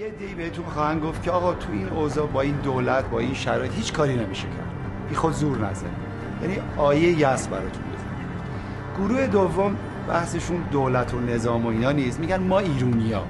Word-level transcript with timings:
یه 0.00 0.10
دی 0.10 0.34
بهتون 0.34 0.64
خواهند 0.64 1.02
گفت 1.02 1.22
که 1.22 1.30
آقا 1.30 1.54
تو 1.54 1.72
این 1.72 1.88
اوضاع 1.88 2.26
با 2.26 2.40
این 2.40 2.56
دولت 2.56 3.04
با 3.10 3.18
این 3.18 3.34
شرایط 3.34 3.72
هیچ 3.72 3.92
کاری 3.92 4.16
نمیشه 4.16 4.42
کرد. 4.42 5.08
بی 5.08 5.14
خود 5.14 5.32
زور 5.32 5.58
نزن 5.58 5.86
یعنی 6.42 6.56
آیه 6.76 7.08
یس 7.08 7.48
براتون 7.48 7.82
بزن 7.82 8.06
گروه 8.98 9.26
دوم 9.26 9.76
بحثشون 10.08 10.64
دولت 10.70 11.14
و 11.14 11.20
نظام 11.20 11.66
و 11.66 11.68
اینا 11.68 11.92
نیست. 11.92 12.20
میگن 12.20 12.36
ما 12.36 12.58
ایرونیا 12.58 13.22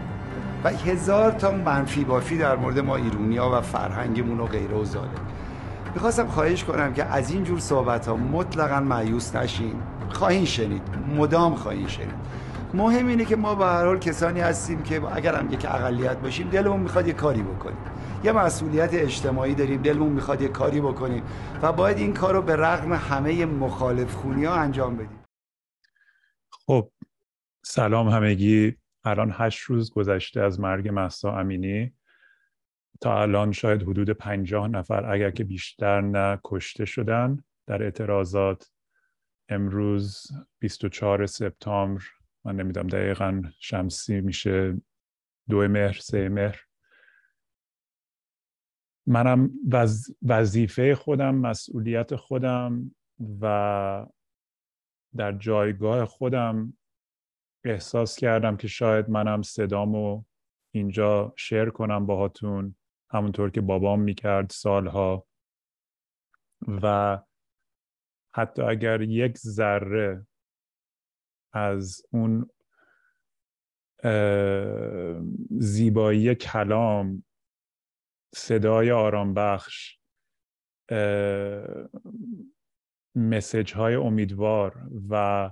و 0.64 0.68
هزار 0.68 1.32
تا 1.32 1.50
منفی 1.50 2.04
بافی 2.04 2.38
در 2.38 2.56
مورد 2.56 2.78
ما 2.78 2.96
ایرونیا 2.96 3.50
و 3.52 3.60
فرهنگمون 3.60 4.40
و 4.40 4.46
غیره 4.46 4.76
و 4.76 4.84
زاله 4.84 5.08
می‌خواستم 5.94 6.26
خواهش 6.26 6.64
کنم 6.64 6.92
که 6.92 7.04
از 7.04 7.30
این 7.30 7.44
جور 7.44 7.58
صحبت 7.58 8.08
ها 8.08 8.16
مطلقا 8.16 8.80
معیوس 8.80 9.36
نشین. 9.36 9.74
خواهین 10.08 10.44
شنید. 10.44 10.82
مدام 11.16 11.54
خواهین 11.54 11.88
شنید. 11.88 12.14
مهم 12.74 13.06
اینه 13.06 13.24
که 13.24 13.36
ما 13.36 13.54
به 13.54 13.64
هر 13.64 13.84
حال 13.84 13.98
کسانی 13.98 14.40
هستیم 14.40 14.82
که 14.82 15.16
اگر 15.16 15.34
هم 15.34 15.52
یک 15.52 15.64
اقلیت 15.64 16.16
باشیم 16.16 16.50
دلمون 16.50 16.80
می‌خواد 16.80 17.06
یه 17.06 17.12
کاری 17.12 17.42
بکنیم. 17.42 17.78
یه 18.24 18.32
مسئولیت 18.32 18.94
اجتماعی 18.94 19.54
داریم 19.54 19.82
دلمون 19.82 20.12
می‌خواد 20.12 20.42
یه 20.42 20.48
کاری 20.48 20.80
بکنیم 20.80 21.22
و 21.62 21.72
باید 21.72 21.98
این 21.98 22.14
کار 22.14 22.34
رو 22.34 22.42
به 22.42 22.56
رغم 22.56 22.92
همه 22.92 23.46
مخالف 23.46 24.14
خونی 24.14 24.44
ها 24.44 24.54
انجام 24.54 24.96
بدیم. 24.96 25.24
خب 26.50 26.90
سلام 27.64 28.08
همگی. 28.08 28.76
الان 29.04 29.34
هشت 29.34 29.62
روز 29.62 29.92
گذشته 29.92 30.40
از 30.40 30.60
مرگ 30.60 30.88
محسا 30.88 31.38
امینی. 31.38 31.92
تا 33.00 33.22
الان 33.22 33.52
شاید 33.52 33.82
حدود 33.82 34.10
پنجاه 34.10 34.68
نفر 34.68 35.12
اگر 35.12 35.30
که 35.30 35.44
بیشتر 35.44 36.00
نه 36.00 36.40
کشته 36.44 36.84
شدن. 36.84 37.44
در 37.66 37.82
اعتراضات 37.82 38.70
امروز 39.48 40.26
24 40.58 41.26
سپتامبر 41.26 42.02
من 42.44 42.56
نمی‌دونم 42.56 42.86
دقیقا 42.86 43.42
شمسی 43.58 44.20
میشه 44.20 44.80
دو 45.48 45.68
مهر 45.68 45.92
سه 45.92 46.28
مهر. 46.28 46.60
منم 49.06 49.50
وظیفه 50.22 50.94
خودم 50.94 51.34
مسئولیت 51.34 52.16
خودم 52.16 52.94
و 53.40 54.06
در 55.16 55.32
جایگاه 55.32 56.04
خودم 56.04 56.78
احساس 57.64 58.16
کردم 58.16 58.56
که 58.56 58.68
شاید 58.68 59.10
منم 59.10 59.42
صدامو 59.42 60.24
اینجا 60.74 61.34
شیر 61.36 61.70
کنم 61.70 62.06
باهاتون 62.06 62.76
همونطور 63.10 63.50
که 63.50 63.60
بابام 63.60 64.00
می‌کرد 64.00 64.50
سالها. 64.50 65.26
و 66.82 67.18
حتی 68.34 68.62
اگر 68.62 69.02
یک 69.02 69.38
ذره 69.38 70.26
از 71.52 72.02
اون 72.10 72.50
زیبایی 75.58 76.34
کلام 76.34 77.24
صدای 78.34 78.90
آرام 78.90 79.34
بخش 79.34 79.98
مسیج 83.14 83.74
های 83.74 83.94
امیدوار 83.94 84.88
و 85.10 85.50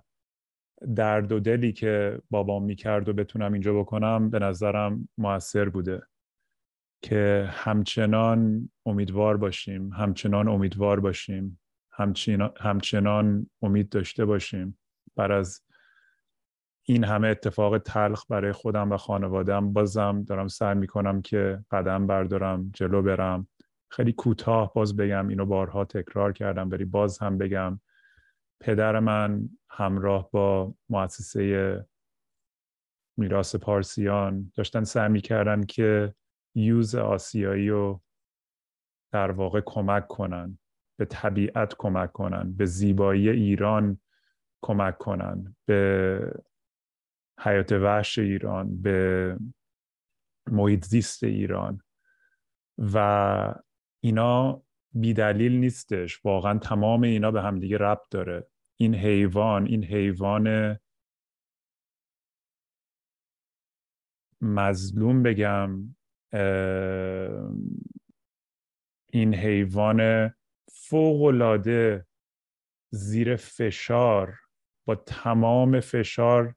درد 0.97 1.33
و 1.33 1.41
دلی 1.41 1.73
که 1.73 2.23
بابام 2.31 2.65
می‌کرد 2.65 3.09
و 3.09 3.13
بتونم 3.13 3.53
اینجا 3.53 3.75
بکنم 3.75 4.31
به 4.31 4.39
نظرم 4.39 5.09
موثر 5.19 5.69
بوده 5.69 6.03
که 7.03 7.49
همچنان 7.53 8.71
امیدوار 8.87 9.37
باشیم 9.37 9.93
همچنان 9.93 10.49
امیدوار 10.49 11.01
باشیم 11.01 11.61
همچنان, 11.93 12.53
همچنان 12.57 13.51
امید 13.63 13.89
داشته 13.89 14.25
باشیم. 14.25 14.79
بر 15.17 15.33
از 15.33 15.63
این 16.91 17.05
همه 17.05 17.29
اتفاق 17.29 17.79
تلخ 17.79 18.25
برای 18.29 18.53
خودم 18.53 18.93
و 18.93 18.97
خانوادم 18.97 19.73
بازم 19.73 20.23
دارم 20.23 20.49
سعی 20.49 20.75
می‌کنم 20.75 21.23
که 21.23 21.65
قدم 21.71 22.07
بردارم 22.07 22.71
جلو 22.75 23.03
برم. 23.03 23.49
خیلی 23.91 24.13
کوتاه 24.13 24.73
باز 24.73 24.97
بگم 24.97 25.29
اینو 25.29 25.47
بارها 25.47 25.85
تکرار 25.85 26.33
کردم 26.33 26.69
بری 26.69 26.85
باز 26.85 27.19
هم 27.19 27.39
بگم 27.39 27.81
پدر 28.61 28.99
من 28.99 29.49
همراه 29.71 30.31
با 30.31 30.75
مؤسسه 30.89 31.87
میراث 33.17 33.57
پارسیان 33.57 34.53
داشتن 34.55 34.85
سعی 34.85 35.09
می‌کردن 35.09 35.63
که 35.63 36.15
یوز 36.55 36.95
آسیایی 36.95 37.69
رو 37.69 38.01
در 39.13 39.31
واقع 39.31 39.61
کمک 39.67 40.07
کنن 40.07 40.59
به 40.99 41.05
طبیعت 41.05 41.75
کمک 41.79 42.13
کنن 42.13 42.53
به 42.53 42.65
زیبایی 42.65 43.31
ایران 43.31 44.01
کمک 44.63 44.99
کنن 44.99 45.57
به 45.67 46.33
حیات 47.39 47.73
وحش 47.73 48.19
ایران 48.19 48.83
به 48.83 49.37
محیط 50.51 50.85
زیست 50.85 51.25
ایران. 51.25 51.83
و 52.79 53.55
اینا 54.01 54.63
بیدلیل 54.93 55.53
نیستش. 55.53 56.25
واقعا 56.25 56.59
تمام 56.59 57.03
اینا 57.03 57.31
به 57.31 57.43
همدیگه 57.43 57.77
ربط 57.77 58.09
داره. 58.11 58.47
این 58.81 58.95
حیوان 58.95 59.67
این 59.67 59.85
حیوان 59.85 60.79
مظلوم 64.41 65.23
بگم 65.23 65.97
این 69.13 69.35
حیوان 69.35 70.31
فوق 70.73 71.19
زیر 72.91 73.37
فشار 73.37 74.39
با 74.87 74.95
تمام 74.95 75.81
فشار 75.81 76.55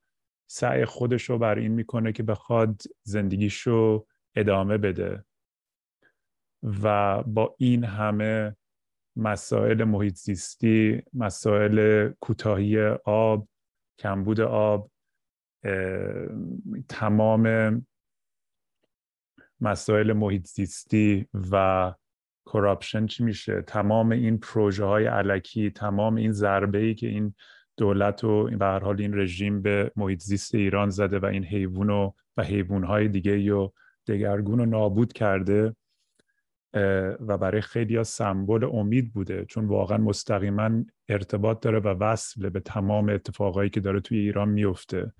سعی 0.53 0.85
خودش 0.85 1.29
رو 1.29 1.38
بر 1.38 1.56
این 1.56 1.72
می‌کنه 1.72 2.12
که 2.12 2.23
بخواد 2.23 2.81
زندگیشو 3.03 4.06
ادامه 4.35 4.78
بده. 4.78 5.25
و 6.84 7.23
با 7.23 7.56
این 7.57 7.84
همه 7.84 8.56
مسائل 9.16 9.84
محیط 9.84 10.16
زیستی 10.16 11.01
مسائل 11.13 12.09
کوتاهی 12.19 12.79
آب 13.06 13.47
کمبود 14.00 14.41
آب 14.41 14.91
تمام 16.90 17.85
مسائل 19.61 20.13
محیط 20.13 20.47
زیستی 20.47 21.28
و 21.51 21.94
کراپشن 22.45 23.06
چی 23.07 23.23
میشه؟ 23.23 23.61
تمام 23.61 24.11
این 24.11 24.38
پروژه 24.38 24.85
های 24.85 25.06
علکی 25.06 25.72
تمام 25.72 26.16
این 26.16 26.31
ضربه 26.31 26.78
ای 26.78 26.95
که 26.95 27.07
این 27.07 27.35
دولت 27.81 28.23
و 28.23 28.43
به 28.43 28.65
هر 28.65 28.79
حال 28.79 29.01
این 29.01 29.17
رژیم 29.17 29.61
به 29.61 29.91
محیط 29.95 30.19
زیست 30.19 30.55
ایران 30.55 30.89
زده 30.89 31.19
و 31.19 31.25
این 31.25 31.43
حیوان 31.43 31.89
و 31.89 32.11
و 32.37 32.43
حیوان 32.43 32.83
های 32.83 33.07
دیگه 33.07 33.53
و 33.53 33.69
دگرگون 34.07 34.59
رو 34.59 34.65
نابود 34.65 35.13
کرده 35.13 35.75
و 37.19 37.37
برای 37.37 37.61
خیلی 37.61 37.95
ها 37.95 38.03
سمبل 38.03 38.63
امید 38.63 39.13
بوده. 39.13 39.45
چون 39.45 39.65
واقعا 39.65 39.97
مستقیما 39.97 40.83
ارتباط 41.09 41.59
داره 41.59 41.79
و 41.79 41.87
وصله 41.87 42.49
به 42.49 42.59
تمام 42.59 43.09
اتفاقایی 43.09 43.69
که 43.69 43.79
داره 43.79 43.99
توی 43.99 44.17
ایران 44.17 44.49
میفته. 44.49 45.13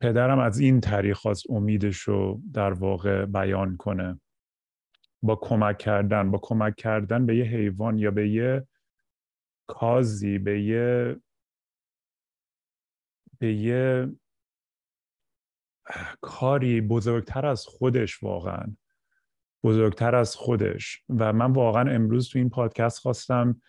پدرم 0.00 0.38
از 0.38 0.58
این 0.58 0.80
طریق 0.80 1.16
خواست 1.16 1.50
امیدش 1.50 1.96
رو 1.96 2.40
در 2.52 2.72
واقع 2.72 3.24
بیان 3.24 3.76
کنه. 3.76 4.20
با 5.22 5.36
کمک 5.36 5.78
کردن 5.78 6.30
با 6.30 6.38
کمک 6.42 6.76
کردن 6.76 7.26
به 7.26 7.36
یه 7.36 7.44
حیوان 7.44 7.98
یا 7.98 8.10
به 8.10 8.28
یه 8.28 8.66
کازی 9.66 10.38
به 10.38 10.62
یه 10.62 11.16
به 13.38 13.54
یه 13.54 14.12
کاری 16.20 16.80
بزرگتر 16.80 17.46
از 17.46 17.66
خودش 17.66 18.22
واقعا. 18.22 18.76
بزرگتر 19.64 20.14
از 20.14 20.36
خودش. 20.36 21.02
و 21.08 21.32
من 21.32 21.52
واقعا 21.52 21.90
امروز 21.90 22.28
تو 22.28 22.38
این 22.38 22.50
پادکست 22.50 22.98
خواستم 22.98 23.60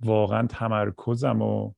واقعا 0.00 0.46
تمرکزم 0.46 1.42
و 1.42 1.72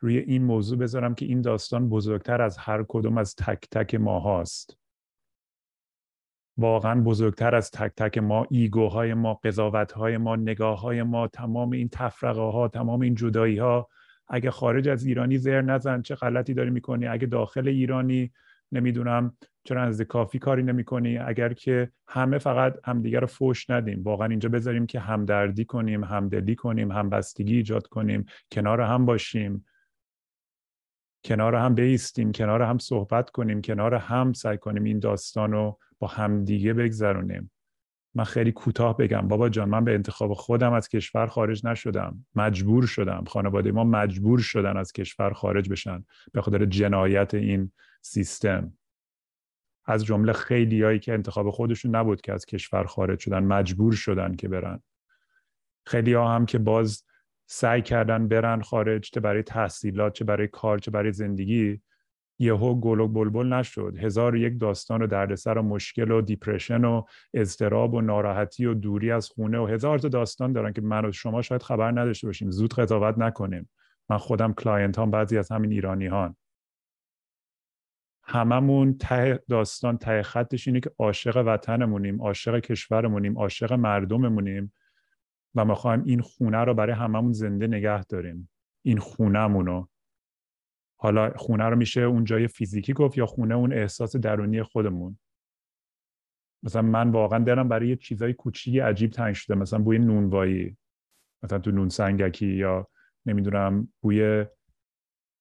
روی 0.00 0.18
این 0.18 0.44
موضوع 0.44 0.78
بذارم 0.78 1.14
که 1.14 1.24
این 1.24 1.40
داستان 1.40 1.88
بزرگتر 1.88 2.42
از 2.42 2.58
هر 2.58 2.84
کدوم 2.88 3.18
از 3.18 3.34
تک 3.34 3.68
تک 3.70 3.94
ما 3.94 4.18
هاست 4.18 4.78
واقعا 6.58 7.00
بزرگتر 7.00 7.54
از 7.54 7.70
تک 7.70 7.92
تک 7.96 8.18
ما 8.18 8.46
ایگوهای 8.50 9.14
ما 9.14 9.34
قضاوتهای 9.34 10.16
ما 10.16 10.36
نگاه 10.36 11.02
ما 11.02 11.28
تمام 11.28 11.70
این 11.70 11.88
تفرقه 11.88 12.40
ها 12.40 12.68
تمام 12.68 13.00
این 13.00 13.14
جدایی 13.14 13.58
ها 13.58 13.88
اگه 14.28 14.50
خارج 14.50 14.88
از 14.88 15.06
ایرانی 15.06 15.38
زر 15.38 15.60
نزن 15.60 16.02
چه 16.02 16.14
غلطی 16.14 16.54
داری 16.54 16.70
می‌کنی؟ 16.70 17.06
اگه 17.06 17.26
داخل 17.26 17.68
ایرانی 17.68 18.32
نمی‌دونم 18.72 19.36
چرا 19.64 19.82
از 19.82 20.00
کافی 20.00 20.38
کاری 20.38 20.62
نمی‌کنی؟ 20.62 21.18
اگر 21.18 21.52
که 21.52 21.90
همه 22.08 22.38
فقط 22.38 22.74
همدیگر 22.84 23.20
رو 23.20 23.26
فوش 23.26 23.70
ندیم. 23.70 24.02
واقعا 24.02 24.26
اینجا 24.28 24.48
بذاریم 24.48 24.86
که 24.86 25.00
همدردی 25.00 25.64
کنیم 25.64 26.04
همدلی 26.04 26.54
کنیم 26.54 26.92
همبستگی 26.92 27.56
ایجاد 27.56 27.86
کنیم 27.86 28.24
کنار 28.52 28.80
هم 28.80 29.06
باشیم. 29.06 29.64
کنار 31.24 31.54
هم 31.54 31.74
بیستیم 31.74 32.32
کنار 32.32 32.62
هم 32.62 32.78
صحبت 32.78 33.30
کنیم 33.30 33.62
کنار 33.62 33.94
هم 33.94 34.32
سعی 34.32 34.58
کنیم 34.58 34.84
این 34.84 34.98
داستان 34.98 35.52
رو 35.52 35.78
با 35.98 36.06
همدیگه 36.06 36.72
بگذرونیم. 36.72 37.50
من 38.14 38.24
خیلی 38.24 38.52
کوتاه 38.52 38.96
بگم. 38.96 39.28
بابا 39.28 39.48
جان 39.48 39.68
من 39.68 39.84
به 39.84 39.94
انتخاب 39.94 40.34
خودم 40.34 40.72
از 40.72 40.88
کشور 40.88 41.26
خارج 41.26 41.66
نشدم. 41.66 42.26
مجبور 42.34 42.86
شدم. 42.86 43.24
خانواده 43.26 43.72
ما 43.72 43.84
مجبور 43.84 44.38
شدن 44.38 44.76
از 44.76 44.92
کشور 44.92 45.32
خارج 45.32 45.68
بشن 45.70 46.04
به 46.32 46.42
خاطر 46.42 46.64
جنایت 46.64 47.34
این 47.34 47.72
سیستم. 48.02 48.72
از 49.84 50.04
جمله 50.04 50.32
خیلیایی 50.32 50.98
که 50.98 51.12
انتخاب 51.12 51.50
خودشون 51.50 51.96
نبود 51.96 52.20
که 52.20 52.32
از 52.32 52.46
کشور 52.46 52.84
خارج 52.84 53.18
شدن 53.18 53.44
مجبور 53.44 53.92
شدن 53.92 54.36
که 54.36 54.48
برن. 54.48 54.82
خیلی 55.86 56.12
ها 56.12 56.34
هم 56.34 56.46
که 56.46 56.58
باز 56.58 57.04
سعی 57.50 57.82
کردن 57.82 58.28
برن 58.28 58.60
خارج 58.60 59.10
چه 59.10 59.20
برای 59.20 59.42
تحصیلات 59.42 60.12
چه 60.12 60.24
برای 60.24 60.48
کار 60.48 60.78
چه 60.78 60.90
برای 60.90 61.12
زندگی 61.12 61.80
یهو 62.38 62.80
گل 62.80 63.00
و 63.00 63.08
بلبل 63.08 63.46
نشد. 63.46 63.94
هزار 63.98 64.34
و 64.34 64.38
یک 64.38 64.60
داستان 64.60 65.02
و 65.02 65.06
دردسر 65.06 65.58
و 65.58 65.62
مشکل 65.62 66.10
و 66.10 66.20
دیپرشن 66.20 66.84
و 66.84 67.02
اضطراب 67.34 67.94
و 67.94 68.00
ناراحتی 68.00 68.66
و 68.66 68.74
دوری 68.74 69.10
از 69.10 69.28
خونه 69.28 69.58
و 69.58 69.66
هزار 69.66 69.98
تا 69.98 70.08
داستان 70.08 70.52
دارن 70.52 70.72
که 70.72 70.80
من 70.80 71.04
و 71.04 71.12
شما 71.12 71.42
شاید 71.42 71.62
خبر 71.62 71.90
نداشته 71.90 72.26
باشیم. 72.26 72.50
زود 72.50 72.74
قضاوت 72.74 73.18
نکنیم. 73.18 73.70
من 74.08 74.18
خودم 74.18 74.52
client 74.52 74.98
هام 74.98 75.10
بعضی 75.10 75.38
از 75.38 75.52
همین 75.52 75.72
ایرانی 75.72 76.06
هان 76.06 76.36
هممون 78.22 78.98
ته 78.98 79.40
داستان 79.48 79.98
ته 79.98 80.22
خطش 80.22 80.68
اینه 80.68 80.80
که 80.80 80.90
عاشق 80.98 81.42
وطنمونیم 81.46 82.22
عاشق 82.22 82.60
کشورمونیم 82.60 83.38
عاشق 83.38 83.72
مردممونیم. 83.72 84.72
و 85.54 85.64
می‌خوایم 85.64 86.02
این 86.04 86.20
خونه 86.20 86.58
رو 86.58 86.74
برای 86.74 86.94
هممون 86.94 87.32
زنده 87.32 87.66
نگه 87.66 88.04
داریم. 88.04 88.50
این 88.84 88.98
خونهمونو. 88.98 89.86
حالا 91.00 91.32
خونه 91.36 91.64
رو 91.64 91.76
میشه 91.76 92.00
اون 92.00 92.24
جای 92.24 92.48
فیزیکی 92.48 92.92
گفت 92.92 93.18
یا 93.18 93.26
خونه 93.26 93.54
اون 93.54 93.72
احساس 93.72 94.16
درونی 94.16 94.62
خودمون؟ 94.62 95.18
مثلا 96.62 96.82
من 96.82 97.10
واقعا 97.10 97.38
دلم 97.38 97.68
برای 97.68 97.88
یه 97.88 97.96
چیزای 97.96 98.32
کوچیکی 98.32 98.80
عجیب 98.80 99.10
تنگ 99.10 99.34
شده. 99.34 99.54
مثلا 99.54 99.78
بوی 99.78 99.98
نونوایی. 99.98 100.76
مثلا 101.42 101.58
تو 101.58 101.70
نون 101.70 101.88
سنگکی 101.88 102.46
یا 102.46 102.88
نمی‌دونم 103.26 103.88
بوی 104.00 104.46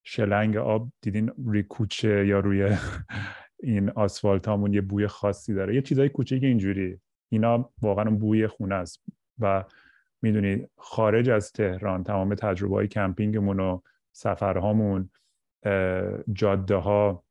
شلنگ 0.04 0.58
آب 0.58 0.92
دیدین 1.02 1.28
روی 1.28 1.64
کوچه 1.64 2.28
یا 2.28 2.40
روی 2.40 2.78
این 3.64 3.90
آسفالت 3.90 4.48
همون 4.48 4.74
یه 4.74 4.82
بوی 4.82 5.08
خاصی 5.08 5.54
داره. 5.54 5.76
یه 5.76 5.82
چیزای 5.82 6.10
کوچیک 6.10 6.44
اینجوری. 6.44 7.00
اینا 7.32 7.70
واقعا 7.82 8.10
بوی 8.10 8.48
خونه 8.48 8.76
است. 8.76 9.04
و 9.40 9.64
می‌دونی 10.22 10.68
خارج 10.78 11.30
از 11.30 11.52
تهران 11.52 12.04
تمام 12.04 12.36
تجربه 12.36 12.76
های 12.76 12.88
کمپینگمون 12.88 13.60
و 13.60 13.80
سفرهامون 14.12 15.10
جاده 16.34 16.76
ها 16.76 17.24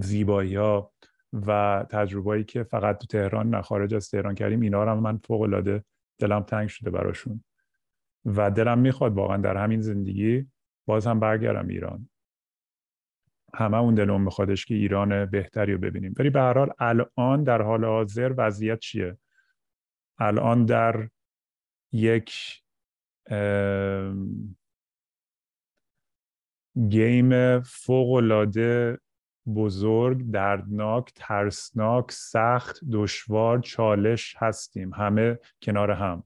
زیبایی 0.00 0.56
ها 0.56 0.92
و 1.32 1.86
تجربه‌ای 1.90 2.44
که 2.44 2.62
فقط 2.62 2.98
تو 2.98 3.06
تهران 3.06 3.50
نه 3.50 3.62
خارج 3.62 3.94
از 3.94 4.10
تهران 4.10 4.34
کردیم 4.34 4.60
اینا 4.60 4.84
رو 4.84 5.00
من 5.00 5.16
فوق 5.16 5.40
العاده 5.40 5.84
دلم 6.18 6.42
تنگ 6.42 6.68
شده 6.68 6.90
براشون. 6.90 7.44
و 8.24 8.50
دلم 8.50 8.78
می‌خواد 8.78 9.14
واقعا 9.14 9.36
در 9.36 9.56
همین 9.56 9.80
زندگی 9.80 10.46
باز 10.86 11.06
هم 11.06 11.20
برگردم 11.20 11.68
ایران. 11.68 12.08
همه 13.54 13.76
اون 13.76 13.94
دلم 13.94 14.20
میخوادش 14.20 14.66
که 14.66 14.74
ایران 14.74 15.26
بهتری 15.26 15.72
رو 15.72 15.78
ببینیم. 15.78 16.14
ولی 16.18 16.30
به 16.30 16.40
هر 16.40 16.58
حال 16.58 16.72
الان 16.78 17.44
در 17.44 17.62
حال 17.62 17.84
حاضر 17.84 18.34
وضعیت 18.36 18.78
چیه؟ 18.78 19.18
الان 20.18 20.64
در 20.64 21.08
یک 21.92 22.62
گیم 26.88 27.60
فوق 27.60 28.12
العاده 28.12 28.98
بزرگ 29.54 30.30
دردناک 30.30 31.12
ترسناک 31.14 32.12
سخت 32.12 32.80
دشوار 32.92 33.60
چالش 33.60 34.36
هستیم. 34.38 34.94
همه 34.94 35.38
کنار 35.62 35.90
هم. 35.90 36.24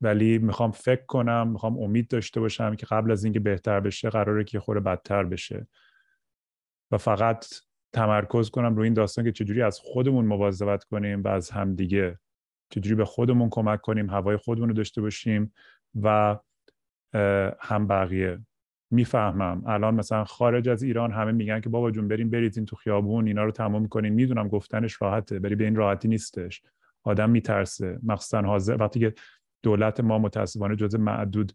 ولی 0.00 0.38
می‌خوام 0.38 0.70
فکر 0.70 1.04
کنم 1.06 1.48
می‌خوام 1.48 1.78
امید 1.78 2.08
داشته 2.08 2.40
باشم 2.40 2.76
که 2.76 2.86
قبل 2.86 3.10
از 3.10 3.24
اینکه 3.24 3.40
بهتر 3.40 3.80
بشه 3.80 4.10
قراره 4.10 4.44
که 4.44 4.60
خوره 4.60 4.80
بدتر 4.80 5.24
بشه. 5.24 5.66
و 6.90 6.98
فقط 6.98 7.46
تمرکز 7.92 8.50
کنم 8.50 8.76
روی 8.76 8.84
این 8.84 8.94
داستان 8.94 9.24
که 9.24 9.32
چجوری 9.32 9.62
از 9.62 9.78
خودمون 9.78 10.24
مواظبت 10.24 10.84
کنیم 10.84 11.22
و 11.22 11.28
از 11.28 11.50
همدیگه 11.50 12.18
چجوری 12.72 12.94
به 12.94 13.04
خودمون 13.04 13.48
کمک 13.50 13.80
کنیم 13.80 14.10
هوای 14.10 14.36
خودمون 14.36 14.68
رو 14.68 14.74
داشته 14.74 15.00
باشیم 15.00 15.52
و 16.02 16.38
هم 17.60 17.86
بقیه. 17.86 18.38
می‌فهمم. 18.90 19.62
الان 19.66 19.94
مثلا 19.94 20.24
خارج 20.24 20.68
از 20.68 20.82
ایران 20.82 21.12
همه 21.12 21.32
میگن 21.32 21.60
که 21.60 21.68
بابا 21.68 21.90
جون 21.90 22.08
بریم 22.08 22.30
بریزین 22.30 22.64
تو 22.64 22.76
خیابون 22.76 23.26
اینا 23.26 23.44
رو 23.44 23.50
تمام 23.50 23.88
کنین 23.88 24.12
می‌دونم 24.12 24.48
گفتنش 24.48 25.02
راحته 25.02 25.38
بری 25.38 25.54
به 25.54 25.64
این 25.64 25.76
راحتی 25.76 26.08
نیستش. 26.08 26.62
آدم 27.02 27.30
میترسه. 27.30 27.98
مخصوصا 28.02 28.42
حاضر. 28.42 28.76
وقتی 28.80 29.00
که 29.00 29.14
دولت 29.62 30.00
ما 30.00 30.18
متاسفانه 30.18 30.76
جز 30.76 30.94
معدود 30.94 31.52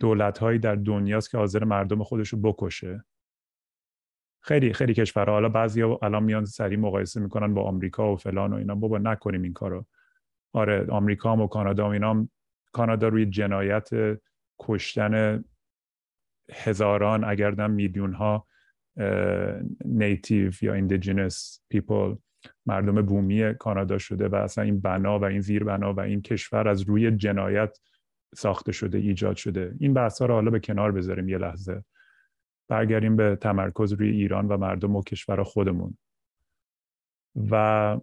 دولت 0.00 0.38
هایی 0.38 0.58
در 0.58 0.74
دنیاست 0.74 1.30
که 1.30 1.38
حاضر 1.38 1.64
مردم 1.64 2.02
خودش 2.02 2.28
رو 2.28 2.38
بکشه. 2.38 3.04
خیلی 4.40 4.72
خیلی 4.72 4.94
کشورها. 4.94 5.32
حالا 5.32 5.48
بعضی 5.48 5.82
الان 5.82 6.22
میان 6.22 6.44
سریع 6.44 6.78
مقایسه 6.78 7.20
می‌کنن 7.20 7.54
با 7.54 7.62
آمریکا 7.62 8.12
و 8.12 8.16
فلان 8.16 8.52
و 8.52 8.56
اینا. 8.56 8.74
بابا 8.74 8.98
نکنیم 8.98 9.42
این 9.42 9.52
کارو. 9.52 9.86
آره 10.56 10.86
آمریکا 10.90 11.36
و 11.36 11.46
کانادا 11.46 11.88
و 11.88 11.92
اینا 11.92 12.28
کانادا 12.72 13.08
روی 13.08 13.26
جنایت 13.26 13.88
کشتن 14.60 15.44
هزاران 16.52 17.24
اگر 17.24 17.54
نه 17.54 17.66
میلیون 17.66 18.14
ها 18.14 18.46
native 19.84 20.52
یا 20.62 20.74
indigenous 20.74 21.60
people 21.68 22.16
مردم 22.66 23.02
بومی 23.02 23.54
کانادا 23.54 23.98
شده 23.98 24.28
و 24.28 24.34
اصلا 24.34 24.64
این 24.64 24.80
بنا 24.80 25.18
و 25.18 25.24
این 25.24 25.40
زیر 25.40 25.64
بنا 25.64 25.94
و 25.94 26.00
این 26.00 26.22
کشور 26.22 26.68
از 26.68 26.82
روی 26.82 27.10
جنایت 27.10 27.78
ساخته 28.34 28.72
شده 28.72 28.98
ایجاد 28.98 29.36
شده. 29.36 29.74
این 29.80 29.94
بحث 29.94 30.22
رو 30.22 30.34
حالا 30.34 30.50
به 30.50 30.60
کنار 30.60 30.92
بذاریم 30.92 31.28
یه 31.28 31.38
لحظه. 31.38 31.84
برگردیم 32.68 33.16
به 33.16 33.36
تمرکز 33.36 33.92
روی 33.92 34.10
ایران 34.10 34.48
و 34.48 34.56
مردم 34.56 34.96
و 34.96 35.02
کشور 35.02 35.42
خودمون. 35.42 35.98
و 37.50 38.00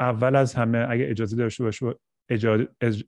اول 0.00 0.36
از 0.36 0.54
همه 0.54 0.86
اگه 0.90 1.10
اجازه 1.10 1.36
داشته 1.36 1.64
باشه 1.64 1.94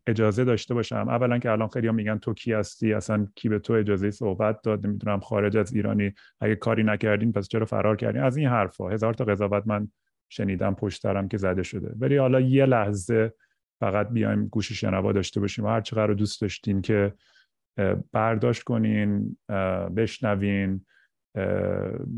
اجازه 0.06 0.44
داشته 0.44 0.74
باشم. 0.74 1.08
اولا 1.08 1.38
که 1.38 1.50
الان 1.50 1.68
خیلی 1.68 1.90
میگن 1.90 2.18
تو 2.18 2.34
کی 2.34 2.52
هستی؟ 2.52 2.92
اصلا 2.92 3.26
کی 3.34 3.48
به 3.48 3.58
تو 3.58 3.72
اجازه 3.72 4.10
صحبت 4.10 4.62
داد؟ 4.62 4.86
نمی‌دونم 4.86 5.20
خارج 5.20 5.56
از 5.56 5.74
ایرانی. 5.74 6.12
اگه 6.40 6.54
کاری 6.56 6.82
نکردین 6.82 7.32
پس 7.32 7.48
چرا 7.48 7.66
فرار 7.66 7.96
کردین؟ 7.96 8.22
از 8.22 8.36
این 8.36 8.48
حرفها. 8.48 8.90
هزار 8.90 9.14
تا 9.14 9.24
قضاوت 9.24 9.62
من 9.66 9.88
شنیدم 10.28 10.74
پشت 10.74 11.28
که 11.28 11.36
زده 11.36 11.62
شده. 11.62 11.94
ولی 11.98 12.16
حالا 12.16 12.40
یه 12.40 12.66
لحظه 12.66 13.32
فقط 13.80 14.08
بیایم 14.08 14.46
گوش 14.46 14.72
شنوا 14.72 15.12
داشته 15.12 15.40
باشیم 15.40 15.64
و 15.64 15.68
هر 15.68 15.80
چقدر 15.80 16.06
رو 16.06 16.14
دوست 16.14 16.40
داشتین 16.40 16.82
که 16.82 17.12
برداشت 18.12 18.62
کنین 18.62 19.38
بشنوین. 19.96 20.86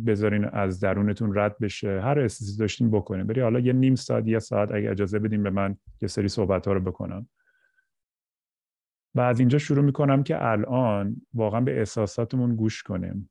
بذارین 0.07 0.45
از 0.45 0.81
درونتون 0.81 1.39
رد 1.39 1.59
بشه. 1.59 2.01
هر 2.01 2.21
احساسی 2.21 2.57
داشتین 2.57 2.91
بکنین. 2.91 3.27
بری 3.27 3.41
حالا 3.41 3.61
یه 3.61 3.73
نیم 3.73 3.95
ساعت 3.95 4.27
یه 4.27 4.39
ساعت 4.39 4.73
اگه 4.73 4.91
اجازه 4.91 5.19
بدین 5.19 5.43
به 5.43 5.51
من 5.51 5.77
یه 6.03 6.09
سری 6.09 6.29
صحبت 6.29 6.67
ها 6.67 6.73
رو 6.73 6.81
بکنم. 6.81 7.29
و 9.15 9.21
از 9.21 9.41
اینجا 9.41 9.59
شروع 9.59 9.85
می‌کنم 9.85 10.23
که 10.23 10.45
الان 10.45 11.17
واقعا 11.35 11.61
به 11.61 11.79
احساساتمون 11.79 12.57
گوش 12.57 12.83
کنیم. 12.83 13.31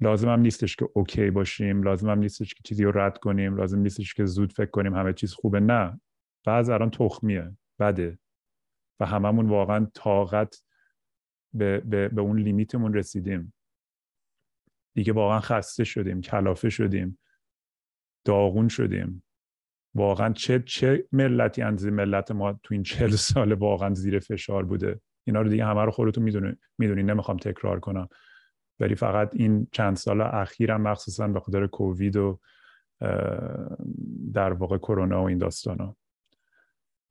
لازم 0.00 0.30
نیستش 0.30 0.76
که 0.76 0.88
اوکی 0.94 1.30
باشیم 1.30 1.82
لازم 1.82 2.10
نیستش 2.10 2.54
که 2.54 2.60
چیزی 2.64 2.84
رو 2.84 2.98
رد 2.98 3.18
کنیم 3.18 3.56
لازم 3.56 3.78
نیستش 3.78 4.14
که 4.14 4.24
زود 4.24 4.52
فکر 4.52 4.70
کنیم 4.70 4.94
همه 4.94 5.12
چیز 5.12 5.34
خوبه. 5.34 5.60
نه. 5.60 6.00
بعض 6.44 6.70
الان 6.70 6.90
تخمیه. 6.90 7.56
بده. 7.78 8.18
و 9.00 9.06
هممون 9.06 9.48
واقعا 9.48 9.86
طاقت 9.94 10.62
به, 11.54 11.80
به, 11.80 12.08
به 12.08 12.20
اون 12.20 12.38
لیمیتمون 12.38 12.94
رسیدیم. 12.94 13.52
دیگه 14.96 15.12
واقعا 15.12 15.40
خسته 15.40 15.84
شدیم 15.84 16.20
کلافه 16.20 16.68
شدیم 16.68 17.18
داغون 18.24 18.68
شدیم. 18.68 19.22
واقعا 19.94 20.32
چه 20.32 20.60
چه 20.60 21.08
ملتی 21.12 21.62
از 21.62 21.86
ملت 21.86 22.30
ما 22.30 22.52
تو 22.52 22.74
این 22.74 22.82
چل 22.82 23.10
سال 23.10 23.52
واقعا 23.52 23.94
زیر 23.94 24.18
فشار 24.18 24.64
بوده. 24.64 25.00
اینا 25.26 25.42
رو 25.42 25.48
دیگه 25.48 25.64
همه 25.64 25.84
رو 25.84 25.90
خودتون 25.90 26.24
می‌دونی 26.24 26.56
می‌دونی 26.78 27.02
نمی‌خوام 27.02 27.36
تکرار 27.36 27.80
کنم. 27.80 28.08
ولی 28.80 28.94
فقط 28.94 29.30
این 29.32 29.66
چند 29.72 29.96
سال 29.96 30.20
اخیرم 30.20 30.80
مخصوصا 30.80 31.28
به 31.28 31.40
خاطر 31.40 31.66
کووید 31.66 32.16
و 32.16 32.40
در 34.32 34.52
واقع 34.52 34.78
کرونا 34.78 35.22
و 35.22 35.28
این 35.28 35.38
داستانا. 35.38 35.96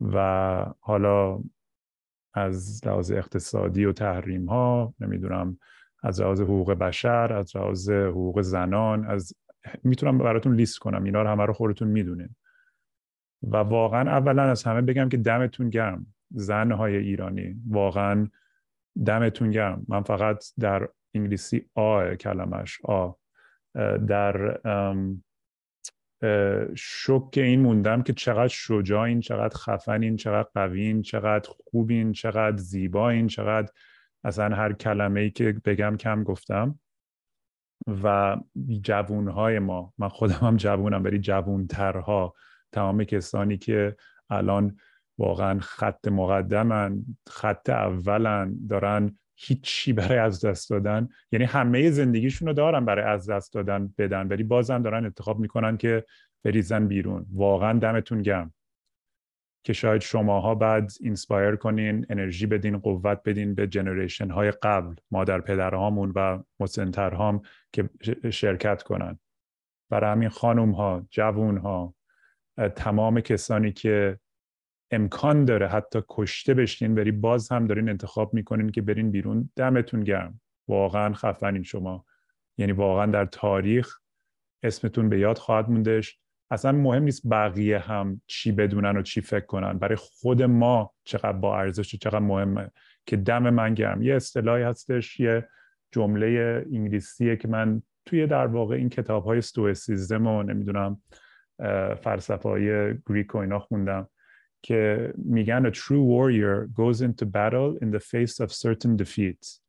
و 0.02 0.66
حالا 0.80 1.44
از 2.34 2.86
لحاظ 2.86 3.12
اقتصادی 3.12 3.86
و 3.86 3.94
تحریم 3.94 4.46
ها 4.46 4.94
نمی‌دونم 5.00 5.60
از 6.06 6.22
لحاظ 6.22 6.42
حقوق 6.42 6.74
بشر 6.74 7.34
از 7.34 7.56
لحاظ 7.56 7.90
حقوق 7.90 8.42
زنان 8.42 9.06
از 9.06 9.34
می‌تونم 9.84 10.18
براتون 10.18 10.56
لیست 10.56 10.78
کنم 10.78 11.04
اینا 11.04 11.22
رو 11.22 11.30
همه 11.30 11.46
رو 11.46 11.54
خودتون 11.54 11.88
می‌دونین. 11.88 12.30
و 13.44 13.58
واقعا 13.58 14.12
اولا 14.12 14.44
از 14.44 14.64
همه 14.64 14.82
بگم 14.82 15.10
که 15.10 15.18
دمتون 15.18 15.70
گرم 15.70 16.06
زنهای 16.32 16.98
ایرانی. 16.98 17.56
واقعا 17.70 18.28
دمتون 19.06 19.52
گرم. 19.52 19.86
من 19.88 20.04
فقط 20.04 20.46
در 20.60 20.88
انگلیسی 21.14 21.70
آ 21.76 22.16
کلمش 22.16 22.82
آ 22.84 23.12
در 24.08 24.60
شک 26.76 27.38
این 27.38 27.60
موندم 27.60 28.04
که 28.04 28.14
چقدر 28.14 28.48
شجاعین 28.48 29.20
چقدر 29.20 29.58
خفنین 29.58 30.16
چقدر 30.16 30.50
قوین 30.54 31.02
چقدر 31.02 31.50
خوبین 31.50 32.12
چقدر 32.12 32.58
زیباین 32.58 33.28
چقدر 33.28 33.72
اصلا 34.26 34.56
هر 34.56 34.74
کلمه 34.74 35.20
ای 35.20 35.30
که 35.30 35.62
بگم 35.66 35.98
کم 35.98 36.24
گفتم 36.24 36.80
و 38.04 38.38
جوونهای 38.82 39.60
ما 39.60 39.94
من 39.98 40.10
خودم 40.10 40.36
هم 40.42 40.58
جوونم 40.58 41.04
ولی 41.04 41.20
جوونترها 41.20 42.34
تمام 42.72 43.04
کسانی 43.04 43.58
که 43.58 43.96
الان 44.30 44.78
واقعا 45.18 45.60
خط 45.60 46.08
مقدمن 46.08 47.04
خط 47.28 47.70
اولن 47.70 48.58
دارن 48.70 49.18
هیچی 49.36 49.94
برای 49.94 50.18
از 50.18 50.46
دست 50.46 50.70
دادن 50.70 51.10
یعنی 51.32 51.46
همه 51.46 51.92
زندگیشون 51.92 52.48
رو 52.48 52.54
دارن 52.54 52.86
برای 52.86 53.06
از 53.06 53.30
دست 53.30 53.54
دادن 53.54 53.94
بدن 53.98 54.28
ولی 54.28 54.44
بازم 54.44 54.82
دارن 54.82 55.06
انتخاب 55.06 55.40
می‌کنن 55.40 55.78
که 55.78 56.06
بریزن 56.44 56.88
بیرون. 56.88 57.26
واقعا 57.34 57.80
دمتون 57.80 58.22
گرم 58.22 58.52
که 59.66 59.74
شاید 59.74 60.02
شماها 60.02 60.56
بعد 60.56 60.92
inspire 61.02 61.56
کنین 61.56 62.06
انرژی 62.10 62.46
بدین 62.46 62.78
قوت 62.78 63.22
بدین 63.26 63.56
به 63.56 63.68
generation 63.68 64.30
های 64.30 64.52
قبل 64.52 64.96
مادر 65.12 65.42
پدرهامون 65.42 66.14
و 66.16 66.44
مسن‌ترهامون 66.60 67.42
که 67.72 67.90
شرکت 68.30 68.84
کنن. 68.84 69.20
برای 69.90 70.12
همین 70.12 70.30
خانوم 70.30 70.72
ها 70.72 71.08
جوون 71.10 71.58
ها 71.58 71.96
تمام 72.76 73.22
کسانی 73.22 73.72
که 73.72 74.20
امکان 74.92 75.46
داره 75.46 75.68
حتی 75.68 76.00
کشته 76.10 76.54
بشین 76.54 76.96
ولی 76.96 77.12
باز 77.12 77.52
هم 77.52 77.68
دارین 77.68 77.90
انتخاب 77.90 78.34
می‌کنین 78.34 78.72
که 78.72 78.82
برین 78.82 79.12
بیرون 79.12 79.50
دمتون 79.56 80.04
گرم. 80.04 80.42
واقعا 80.68 81.14
خفنین 81.14 81.64
شما. 81.64 82.06
یعنی 82.58 82.72
واقعا 82.72 83.06
در 83.06 83.26
تاریخ 83.26 84.00
اسمتون 84.64 85.10
به 85.10 85.20
یاد 85.20 85.38
خواهد 85.38 85.70
موندش 85.70 86.20
اصلا 86.52 86.72
مهم 86.72 87.04
نیست 87.04 87.30
بقیه 87.30 87.80
هم 87.80 88.22
چی 88.28 88.52
بدونن 88.52 88.98
و 88.98 89.02
چی 89.02 89.22
فکر 89.22 89.46
کنن. 89.46 89.78
برای 89.78 89.96
خود 89.96 90.44
ما 90.44 90.94
چقدر 91.04 91.32
با 91.32 91.60
ارزش 91.60 91.94
و 91.94 91.98
چقدر 91.98 92.20
مهمه 92.20 92.72
که 93.06 93.18
دم 93.18 93.50
من 93.50 93.74
گرم. 93.74 94.02
یه 94.02 94.16
اصطلاحی 94.16 94.64
هستش 94.64 95.20
یه 95.20 95.48
جمله 95.92 96.66
انگلیسیه 96.74 97.36
که 97.36 97.48
من 97.48 97.82
توی 98.06 98.28
در 98.28 98.48
واقع 98.48 98.76
این 98.76 98.90
کتاب 98.90 99.26
های 99.26 99.42
ستوئسیزم 99.42 100.28
و 100.28 100.44
نمی‌دونم 100.44 101.02
فلسفه 102.02 102.50
های 102.50 102.94
گریک 103.10 103.36
و 103.36 103.38
اینا 103.38 103.60
خوندم 103.60 104.08
که 104.62 105.14
میگن 105.18 105.72
a 105.72 105.74
true 105.74 106.04
warrior 106.04 106.68
goes 106.74 107.02
into 107.02 107.26
battle 107.26 107.78
in 107.82 107.92
the 107.92 108.00
face 108.00 108.40
of 108.40 108.52
certain 108.52 108.96
defeats. 108.98 109.65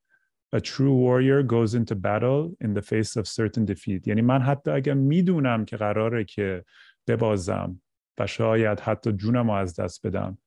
A 0.56 0.60
true 0.60 0.94
warrior 1.04 1.40
goes 1.42 1.74
into 1.74 1.94
battle 1.94 2.40
in 2.64 2.70
the 2.74 2.82
face 2.92 3.12
of 3.20 3.24
certain 3.28 3.64
defeat. 3.64 4.06
یعنی 4.06 4.22
من 4.22 4.42
حتی 4.42 4.70
اگر 4.70 4.94
می‌دونم 4.94 5.64
که 5.64 5.76
قراره 5.76 6.24
که 6.24 6.64
ببازم 7.06 7.80
و 8.18 8.26
شاید 8.26 8.80
حتی 8.80 9.12
جونم 9.12 9.50
رو 9.50 9.56
از 9.56 9.80
دست 9.80 10.06
بدم 10.06 10.38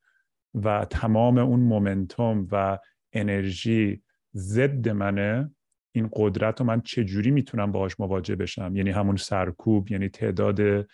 و 0.54 0.86
تمام 0.86 1.38
اون 1.38 1.60
مومنتوم 1.60 2.48
و 2.52 2.80
انرژی 3.14 4.02
ضد 4.36 4.90
منه 4.90 5.52
این 5.96 6.10
قدرت 6.14 6.60
رو 6.60 6.66
من 6.66 6.82
چجوری 6.82 7.32
می‌تونم 7.32 7.72
باهاش 7.72 8.00
مواجه 8.00 8.36
بشم؟ 8.36 8.76
یعنی 8.76 8.90
همون 8.90 9.16
سرکوب 9.16 9.92
یعنی 9.92 10.10
تعداد 10.10 10.88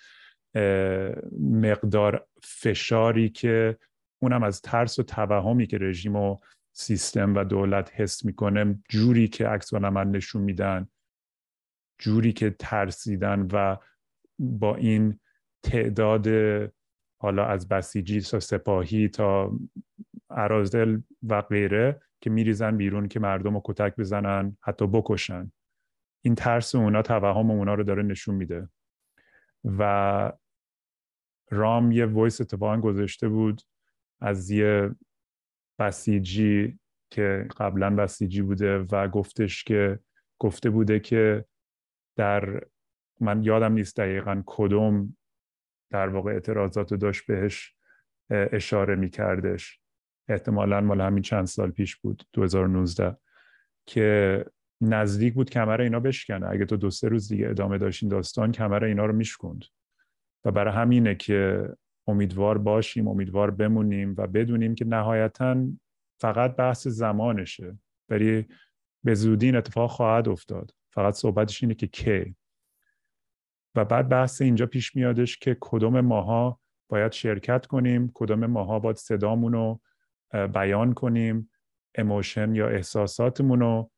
مقدار 1.42 2.28
فشاری 2.44 3.30
که 3.30 3.78
اونم 4.22 4.44
از 4.44 4.62
ترس 4.62 5.00
و 5.00 5.04
توهمی 5.04 5.68
که 5.68 5.78
رژیم 5.78 6.16
و 6.16 6.38
سیستم 6.78 7.36
و 7.36 7.44
دولت 7.44 7.92
حس 7.94 8.26
می‌کنه 8.26 8.80
جوری 8.90 9.28
که 9.28 9.48
عکس 9.48 9.74
من 9.74 10.12
نشون 10.12 10.42
میدن 10.42 10.88
جوری 12.00 12.34
که 12.34 12.56
ترسیدن 12.60 13.48
و 13.54 13.78
با 14.40 14.76
این 14.76 15.20
تعداد 15.64 16.28
حالا 17.22 17.46
از 17.46 17.68
بسیجی 17.68 18.22
تا 18.22 18.40
سپاهی 18.40 19.10
تا 19.10 19.60
اراذل 20.30 21.00
و 21.24 21.42
غیره 21.42 22.02
که 22.22 22.30
میریزن 22.30 22.78
بیرون 22.78 23.08
که 23.08 23.20
مردم 23.20 23.54
رو 23.54 23.62
کتک 23.66 23.96
بزنن 23.96 24.58
حتی 24.62 24.88
بکشن. 24.88 25.52
این 26.22 26.36
ترس 26.36 26.76
اونا 26.76 27.02
توهم 27.02 27.52
اونا 27.52 27.74
رو 27.74 27.84
داره 27.84 28.04
نشون 28.04 28.36
میده. 28.36 28.70
و 29.64 30.32
رام 31.52 31.92
یه 31.92 32.06
voice 32.06 32.42
اتفاقا 32.42 32.78
گذاشته 32.78 33.30
بود 33.30 33.62
از 34.22 34.52
یه 34.52 34.96
بسیجی 35.80 36.80
که 37.10 37.48
قبلا 37.58 37.96
بسیجی 37.96 38.42
بوده 38.42 38.78
و 38.78 39.08
گفتش 39.08 39.64
که 39.64 40.00
گفته 40.40 40.70
بوده 40.70 41.00
که 41.00 41.46
در 42.16 42.62
من 43.20 43.44
یادم 43.44 43.74
نیست 43.74 43.98
دقیقا 43.98 44.44
کدوم 44.46 45.18
در 45.90 46.08
واقع 46.08 46.32
اعتراضات 46.32 46.94
داشت 46.94 47.26
بهش 47.26 47.76
اشاره 48.30 48.96
میکردش. 48.96 49.80
احتمالا 50.28 50.82
مال 50.82 51.02
همین 51.02 51.24
چند 51.24 51.46
سال 51.46 51.72
پیش 51.72 51.96
بود 51.96 52.24
2019 52.34 53.18
که 53.86 54.46
نزدیک 54.82 55.34
بود 55.34 55.50
کمر 55.50 55.82
اینا 55.82 56.00
بشکنه. 56.00 56.50
اگه 56.50 56.66
تو 56.66 56.78
دو 56.78 56.90
سه 56.90 57.08
روز 57.08 57.28
دیگه 57.28 57.50
ادامه 57.50 57.78
داشتین 57.78 58.10
داستان 58.10 58.52
کمر 58.52 58.84
اینا 58.84 59.06
رو 59.06 59.14
میشکند 59.14 59.66
و 60.46 60.52
برای 60.52 60.74
همینه 60.74 61.16
که 61.16 61.70
امیدوار 62.08 62.58
باشیم 62.58 63.08
امیدوار 63.08 63.52
بمونیم 63.52 64.16
و 64.18 64.28
بدونیم 64.28 64.76
که 64.76 64.86
نهایتا 64.86 65.68
فقط 66.20 66.56
بحث 66.56 66.88
زمانشه. 66.88 67.78
ولی 68.10 68.48
به 69.04 69.14
زودی 69.14 69.46
این 69.46 69.56
اتفاق 69.56 69.92
خواهد 69.92 70.30
افتاد. 70.30 70.72
فقط 70.94 71.14
صحبتش 71.14 71.64
اینه 71.64 71.76
که 71.76 71.88
کی. 71.88 72.36
و 73.76 73.86
بعد 73.86 74.10
بحث 74.10 74.42
اینجا 74.42 74.66
پیش 74.66 74.96
میادش 74.96 75.38
که 75.38 75.58
کدوم 75.60 76.02
ماها 76.02 76.60
باید 76.90 77.12
شرکت 77.12 77.66
کنیم 77.66 78.12
کدوم 78.14 78.46
ماها 78.46 78.80
باید 78.80 78.96
صدامون 78.96 79.54
رو 79.54 79.82
بیان 80.54 80.94
کنیم 80.94 81.50
اموشن 81.96 82.56
یا 82.56 82.68
احساساتمون 82.68 83.60
رو 83.60 83.92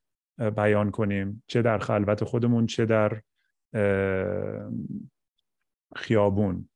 بیان 0.56 0.90
کنیم. 0.90 1.42
چه 1.46 1.62
در 1.62 1.78
خلوت 1.78 2.24
خودمون 2.24 2.66
چه 2.66 2.86
در 2.86 3.22
خیابون. 5.96 6.68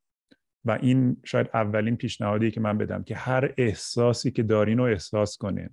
و 0.65 0.71
این 0.71 1.17
شاید 1.23 1.49
اولین 1.53 1.97
پیشنهادی 1.97 2.51
که 2.51 2.61
من 2.61 2.77
بدم 2.77 3.03
که 3.03 3.15
هر 3.15 3.53
احساسی 3.57 4.31
که 4.31 4.43
دارین 4.43 4.77
رو 4.77 4.83
احساس 4.83 5.37
کنین. 5.37 5.69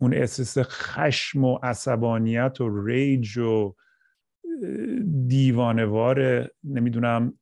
اون 0.00 0.14
احساس 0.14 0.58
خشم 0.58 1.44
و 1.44 1.58
عصبانیت 1.62 2.60
و 2.60 2.84
ریج 2.86 3.38
و 3.38 3.74
دیوانوار 5.26 6.50
نمی‌دونم 6.64 7.38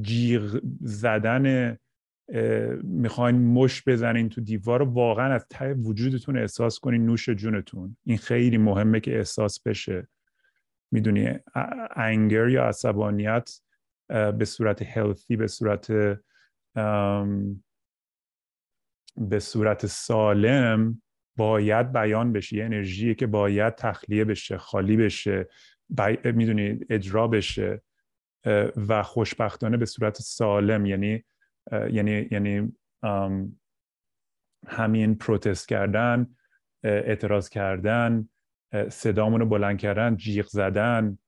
جیغ 0.00 0.60
زدن 0.80 1.76
می‌خواین 2.82 3.36
مش 3.36 3.82
بزنین 3.88 4.28
تو 4.28 4.40
دیوار 4.40 4.82
واقعا 4.82 5.34
از 5.34 5.46
ته 5.50 5.74
وجودتون 5.74 6.38
احساس 6.38 6.78
کنین 6.78 7.06
نوش 7.06 7.28
جونتون. 7.28 7.96
این 8.04 8.18
خیلی 8.18 8.58
مهمه 8.58 9.00
که 9.00 9.18
احساس 9.18 9.62
بشه. 9.62 10.08
می‌دونی 10.90 11.38
انگر 11.96 12.48
یا 12.48 12.64
عصبانیت 12.64 13.60
به 14.08 14.44
صورت 14.44 14.82
هلثی 14.82 15.36
به 15.36 15.46
صورت 15.46 15.92
به 19.16 19.38
صورت 19.38 19.86
سالم 19.86 21.02
باید 21.36 21.92
بیان 21.92 22.32
بشه. 22.32 22.56
یه 22.56 22.64
انرژی 22.64 23.14
که 23.14 23.26
باید 23.26 23.74
تخلیه 23.74 24.24
بشه 24.24 24.58
خالی 24.58 24.96
بشه 24.96 25.48
بی... 25.88 26.32
می‌دونی 26.32 26.80
اجرا 26.90 27.28
بشه 27.28 27.82
و 28.76 29.02
خوشبختانه 29.02 29.76
به 29.76 29.86
صورت 29.86 30.16
سالم. 30.20 30.86
یعنی 30.86 31.24
یعنی 31.90 32.28
یعنی 32.30 32.72
همین 34.66 35.14
پروتست 35.14 35.68
کردن 35.68 36.26
اعتراض 36.84 37.48
کردن 37.48 38.28
صدامون 38.88 39.40
رو 39.40 39.46
بلند 39.46 39.78
کردن 39.78 40.16
جیغ 40.16 40.46
زدن 40.46 41.18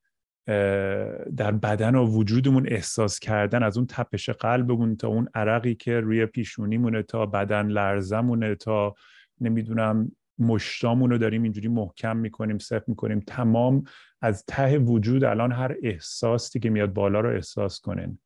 در 1.37 1.51
بدن 1.51 1.95
و 1.95 2.05
وجودمون 2.05 2.67
احساس 2.67 3.19
کردن 3.19 3.63
از 3.63 3.77
اون 3.77 3.87
تپش 3.87 4.29
قلبمون 4.29 4.95
تا 4.95 5.07
اون 5.07 5.27
عرقی 5.33 5.75
که 5.75 5.99
روی 5.99 6.25
پیشونیمونه 6.25 7.03
تا 7.03 7.25
بدن 7.25 7.67
لرزمونه 7.67 8.55
تا 8.55 8.95
نمی‌دونم 9.41 10.11
مشتامون 10.39 11.17
داریم 11.17 11.43
اینجوری 11.43 11.67
محکم 11.67 12.17
می‌کنیم 12.17 12.57
صف 12.57 12.89
می‌کنیم. 12.89 13.19
تمام 13.27 13.83
از 14.21 14.45
ته 14.47 14.77
وجود 14.77 15.23
الان 15.23 15.51
هر 15.51 15.75
احساسی 15.83 16.59
که 16.59 16.69
میاد 16.69 16.93
بالا 16.93 17.19
رو 17.19 17.29
احساس 17.29 17.79
کنین. 17.79 18.19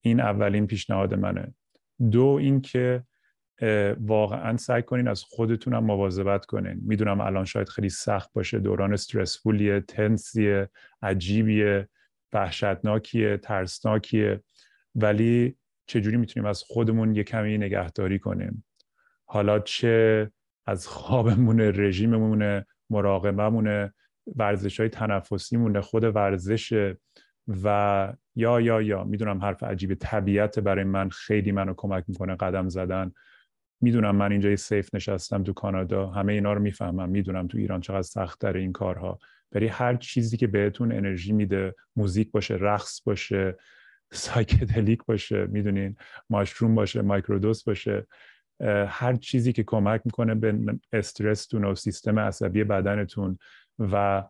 این 0.00 0.20
اولین 0.20 0.66
پیشنهاد 0.66 1.14
منه. 1.14 1.54
دو 2.10 2.26
اینکه 2.26 3.02
واقعا 4.00 4.56
سعی 4.56 4.82
کنین 4.82 5.08
از 5.08 5.22
خودتون 5.22 5.74
هم 5.74 5.84
مواظبت 5.84 6.46
کنین. 6.46 6.80
می‌دونم 6.82 7.20
الان 7.20 7.44
شاید 7.44 7.68
خیلی 7.68 7.88
سخت 7.88 8.32
باشه 8.32 8.58
دوران 8.58 8.92
استرسفولیه 8.92 9.80
تنسیه 9.80 10.70
عجیبیه 11.02 11.88
وحشتناکیه 12.32 13.36
ترسناکیه. 13.36 14.40
ولی 14.94 15.56
چجوری 15.86 16.16
می‌تونیم 16.16 16.48
از 16.48 16.62
خودمون 16.62 17.14
یه 17.14 17.24
کمی 17.24 17.58
نگهداری 17.58 18.18
کنیم؟ 18.18 18.64
حالا 19.24 19.58
چه 19.58 20.30
از 20.66 20.86
خوابمونه 20.86 21.70
رژیممونه 21.70 22.66
مراقبمونه 22.90 23.94
ورزش 24.36 24.80
های 24.80 24.88
تنفسیمونه 24.88 25.80
خود 25.80 26.04
ورزش 26.04 26.94
و 27.64 28.12
یا 28.36 28.60
یا 28.60 28.82
یا. 28.82 29.04
می‌دونم 29.04 29.38
حرف 29.38 29.62
عجیب 29.62 29.94
طبیعت 29.94 30.58
برای 30.58 30.84
من 30.84 31.08
خیلی 31.08 31.52
منو 31.52 31.74
کمک 31.76 32.04
می‌کنه 32.08 32.36
قدم 32.36 32.68
زدن. 32.68 33.12
می‌دونم 33.80 34.16
من 34.16 34.32
اینجا 34.32 34.56
سیف 34.56 34.94
نشستم 34.94 35.42
تو 35.42 35.52
کانادا 35.52 36.10
همه 36.10 36.32
اینا 36.32 36.52
رو 36.52 36.62
می‌فهمم 36.62 37.08
می‌دونم 37.08 37.46
تو 37.46 37.58
ایران 37.58 37.80
چقدر 37.80 38.02
سخت 38.02 38.40
داره 38.40 38.60
این 38.60 38.72
کارها. 38.72 39.18
ولی 39.52 39.66
هر 39.66 39.96
چیزی 39.96 40.36
که 40.36 40.46
بهتون 40.46 40.92
انرژی 40.92 41.32
میده 41.32 41.74
موزیک 41.96 42.30
باشه 42.30 42.54
رقص 42.54 43.02
باشه 43.02 43.56
سایکدلیک 44.12 45.04
باشه 45.04 45.46
می‌دونین 45.46 45.96
ماشروم 46.30 46.74
باشه 46.74 47.02
مایکرودوس 47.02 47.64
باشه 47.64 48.06
هر 48.88 49.14
چیزی 49.14 49.52
که 49.52 49.64
کمک 49.64 50.00
می‌کنه 50.04 50.34
به 50.34 50.78
استرستون 50.92 51.64
و 51.64 51.74
سیستم 51.74 52.18
عصبی 52.18 52.64
بدنتون 52.64 53.38
و 53.78 54.24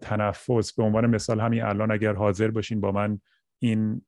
تنفس. 0.00 0.72
به 0.72 0.82
عنوان 0.82 1.06
مثال 1.06 1.40
همین 1.40 1.62
الان 1.62 1.90
اگر 1.90 2.12
حاضر 2.12 2.50
باشین 2.50 2.80
با 2.80 2.92
من 2.92 3.20
این 3.58 4.02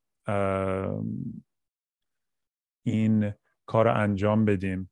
این 2.87 3.33
کار 3.71 3.89
انجام 3.89 4.45
بدیم 4.45 4.91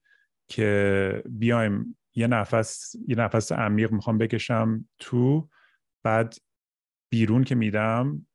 که 0.49 1.23
بیایم 1.29 1.99
یه 2.15 2.27
نفس 2.27 2.97
یه 3.09 3.17
نفس 3.17 3.53
عمیق 3.53 3.93
می‌خوام 3.93 4.19
بکشم 4.19 4.89
تو 4.99 5.49
بعد 6.05 6.35
بیرون 7.13 7.45
که 7.45 7.55
میدم 7.55 8.27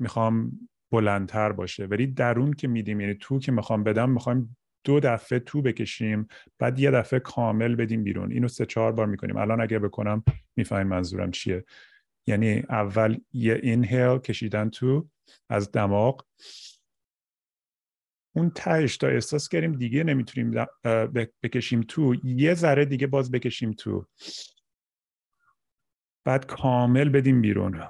می‌خوام 0.00 0.52
بلندتر 0.92 1.52
باشه. 1.52 1.86
ولی 1.86 2.06
درون 2.06 2.52
که 2.52 2.68
میدیم 2.68 3.00
یعنی 3.00 3.14
تو 3.14 3.38
که 3.38 3.52
می‌خوام 3.52 3.84
بدم 3.84 4.10
می‌خوایم 4.10 4.56
دو 4.84 5.00
دفعه 5.00 5.38
تو 5.38 5.62
بکشیم 5.62 6.28
بعد 6.58 6.78
یه 6.78 6.90
دفعه 6.90 7.20
کامل 7.20 7.74
بدیم 7.74 8.04
بیرون. 8.04 8.32
اینو 8.32 8.48
سه 8.48 8.66
چهار 8.66 8.92
بار 8.92 9.06
می‌کنیم. 9.06 9.36
الان 9.36 9.60
اگر 9.60 9.78
بکنم 9.78 10.24
می‌فهمیم 10.56 10.86
منظورم 10.86 11.30
چیه. 11.30 11.64
یعنی 12.26 12.62
اول 12.68 13.18
یه 13.32 13.60
اینهیل 13.62 14.18
کشیدن 14.18 14.70
تو 14.70 15.08
از 15.48 15.72
دماغ. 15.72 16.24
اون 18.38 18.50
تهش 18.50 18.96
تا 18.96 19.06
احساس 19.06 19.48
کردیم 19.48 19.72
دیگه 19.72 20.04
نمی‌تونیم 20.04 20.66
بکشیم 21.42 21.80
تو. 21.80 22.14
یه 22.24 22.54
ذره 22.54 22.84
دیگه 22.84 23.06
باز 23.06 23.30
بکشیم 23.30 23.72
تو. 23.72 24.06
بعد 26.24 26.46
کامل 26.46 27.08
بدیم 27.08 27.40
بیرون. 27.40 27.84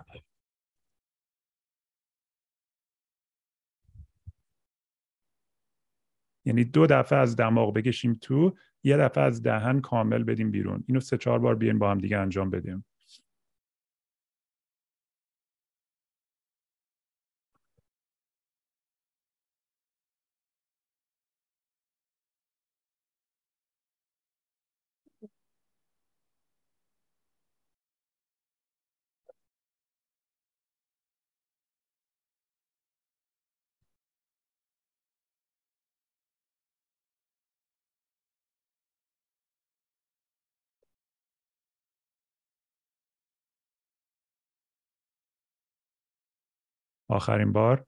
یعنی 6.45 6.65
دو 6.65 6.87
دفعه 6.87 7.19
از 7.19 7.37
دماغ 7.37 7.75
بکشیم 7.75 8.15
تو 8.15 8.57
یه 8.85 8.97
دفعه 8.97 9.25
از 9.25 9.43
دهن 9.43 9.81
کامل 9.81 10.23
بدیم 10.23 10.51
بیرون. 10.51 10.85
اینو 10.89 11.01
سه 11.01 11.17
چهار 11.17 11.39
بار 11.39 11.55
بیاین 11.55 11.79
با 11.79 11.91
هم 11.91 11.99
دیگه 11.99 12.19
انجام 12.19 12.51
بدیم. 12.51 12.85
آخرین 47.09 47.53
بار. 47.53 47.87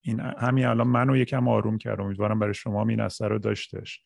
این 0.00 0.20
همین 0.20 0.66
الان 0.66 0.88
منو 0.88 1.16
یکم 1.16 1.48
آروم 1.48 1.78
کرد. 1.78 2.00
امیدوارم 2.00 2.38
برای 2.38 2.54
شما 2.54 2.88
این 2.88 3.00
اثر 3.00 3.28
رو 3.28 3.38
داشتش. 3.38 4.02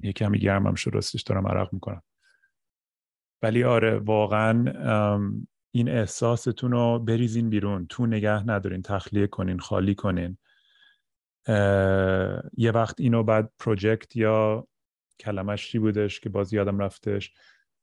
یکمی 0.00 0.38
گرمم 0.38 0.74
شد 0.74 0.94
راستش 0.94 1.22
دارم 1.22 1.48
عرق 1.48 1.72
می‌کنم. 1.72 2.02
ولی 3.42 3.64
آره 3.64 3.98
واقعا 3.98 4.64
این 5.74 5.88
احساستون 5.88 6.72
رو 6.72 6.98
بریزین 6.98 7.50
بیرون 7.50 7.86
تو 7.86 8.06
نگه 8.06 8.48
ندارین 8.48 8.82
تخلیه 8.82 9.26
کنین 9.26 9.58
خالی 9.58 9.94
کنین. 9.94 10.38
یه 12.56 12.70
وقت 12.74 13.00
اینو 13.00 13.22
بعد 13.22 13.52
پروژکت 13.58 14.16
یا 14.16 14.66
کلمش 15.20 15.70
چی 15.70 15.78
بودش 15.78 16.20
که 16.20 16.28
باز 16.28 16.52
یادم 16.52 16.78
رفتش؟ 16.78 17.32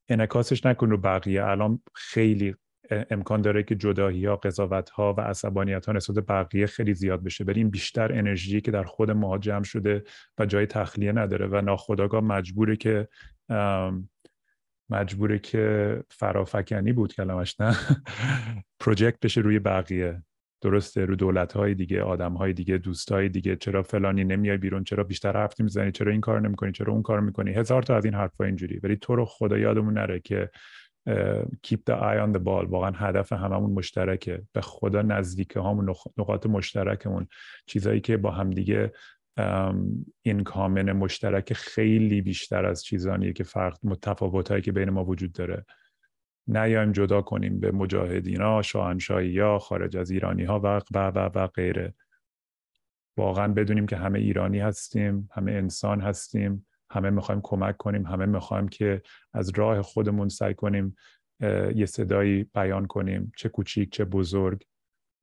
انکاسش 0.10 0.65
نکن 0.65 0.89
رو 0.89 0.97
بقیه. 0.97 1.45
الان 1.45 1.82
خیلی 1.95 2.56
امکان 2.91 3.41
داره 3.41 3.63
که 3.63 3.75
جداهی 3.75 4.25
ها 4.25 4.36
قضاوت 4.36 4.89
ها 4.89 5.13
و 5.17 5.21
عصبانیت 5.21 5.86
ها 5.86 5.91
نسبت 5.91 6.25
بقیه 6.25 6.65
خیلی 6.65 6.93
زیاد 6.93 7.23
بشه 7.23 7.45
این 7.47 7.69
بیشتر 7.69 8.13
انرژی 8.13 8.62
که 8.62 8.71
در 8.71 8.84
خود 8.84 9.12
ما 9.12 9.38
جمع 9.38 9.63
شده 9.63 10.04
و 10.38 10.45
جای 10.45 10.65
تخلیه 10.65 11.12
نداره 11.12 11.47
و 11.47 11.62
ناخداگاه 11.62 12.21
مجبوره 12.21 12.75
که 12.75 13.08
مجبوره 14.89 15.39
که 15.39 16.04
فرافکنی 16.10 16.93
بود 16.93 17.13
کلمش 17.13 17.60
نه؟ 17.60 17.75
پروژکت 18.80 19.19
بشه 19.19 19.41
روی 19.41 19.60
بقیه. 19.60 20.23
درسته 20.62 21.06
رو 21.06 21.15
دولت 21.15 21.54
های 21.54 21.75
دیگه 21.75 22.02
آدم 22.02 22.34
های 22.34 22.54
دیگه 22.54 22.78
دوست 22.78 23.12
های 23.12 23.30
دیگه. 23.30 23.56
چرا 23.56 23.84
فلانی 23.84 24.23
نمیای 24.23 24.58
بیرون؟ 24.58 24.84
چرا 24.84 25.04
بیشتر 25.04 25.34
حرف 25.38 25.62
می‌زنی 25.62 25.91
چرا 25.91 26.12
این 26.12 26.21
کار 26.21 26.41
نمی‌کنی؟ 26.41 26.71
چرا 26.71 26.93
اون 26.93 27.02
کار 27.02 27.19
می‌کنی؟ 27.19 27.54
هزار 27.54 27.84
تا 27.84 27.95
از 27.95 28.06
این 28.06 28.13
حرفا 28.13 28.43
اینجوری. 28.43 28.80
ولی 28.84 28.95
تو 28.95 29.15
رو 29.15 29.25
خدا 29.25 29.58
یادمون 29.58 29.93
نره 29.93 30.19
که 30.19 30.49
keep 31.67 31.80
the 31.89 31.95
eye 31.95 32.19
on 32.25 32.36
the 32.36 32.39
ball. 32.39 32.67
واقعا 32.69 32.91
هدف 32.95 33.34
هممون 33.34 33.71
مشترکه. 33.71 34.41
به 34.54 34.62
خدا 34.62 35.02
نزدیک 35.02 35.52
هامون 35.52 35.95
نقاط 36.17 36.45
مشترکمون. 36.45 37.28
چیزایی 37.65 38.02
که 38.02 38.17
با 38.17 38.32
هم 38.32 38.49
دیگه 38.49 38.91
این 40.21 40.43
کامن 40.43 40.91
مشترک 40.91 41.54
خیلی 41.54 42.21
بیشتر 42.21 42.65
از 42.65 42.84
چیزانیه 42.84 43.34
که 43.34 43.43
فرق 43.43 43.78
متفاوتایی 43.84 44.62
که 44.62 44.71
بین 44.71 44.89
ما 44.89 45.06
وجود 45.06 45.32
داره. 45.32 45.65
نیایم 46.47 46.91
جدا 46.91 47.21
کنیم 47.21 47.60
به 47.60 47.71
مجاهدین 47.71 48.41
ها 48.41 48.62
شاهنشاهی 48.62 49.39
ها 49.39 49.60
خارج 49.60 49.97
از 49.97 50.12
ایرانی 50.12 50.43
ها 50.43 50.60
و 50.60 50.82
و 50.93 51.12
و, 51.15 51.30
و 51.36 51.47
غیره. 51.47 51.93
واقعا 53.17 53.54
بدونیم 53.54 53.86
که 53.86 53.95
همه 53.95 54.19
ایرانی 54.19 54.60
هستیم 54.60 55.30
همه 55.32 55.52
انسان 55.52 56.02
هستیم 56.02 56.67
همه 56.91 57.10
می‌خوایم 57.10 57.41
کمک 57.43 57.78
کنیم 57.78 58.06
همه 58.06 58.25
می‌خوایم 58.25 58.67
که 58.67 59.02
از 59.34 59.49
راه 59.56 59.82
خودمون 59.82 60.30
سعی 60.30 60.54
کنیم 60.54 60.95
یه 61.75 61.86
صدایی 61.86 62.43
بیان 62.43 62.86
کنیم 62.86 63.32
چه 63.38 63.49
کوچیک 63.49 63.91
چه 63.91 64.06
بزرگ. 64.06 64.65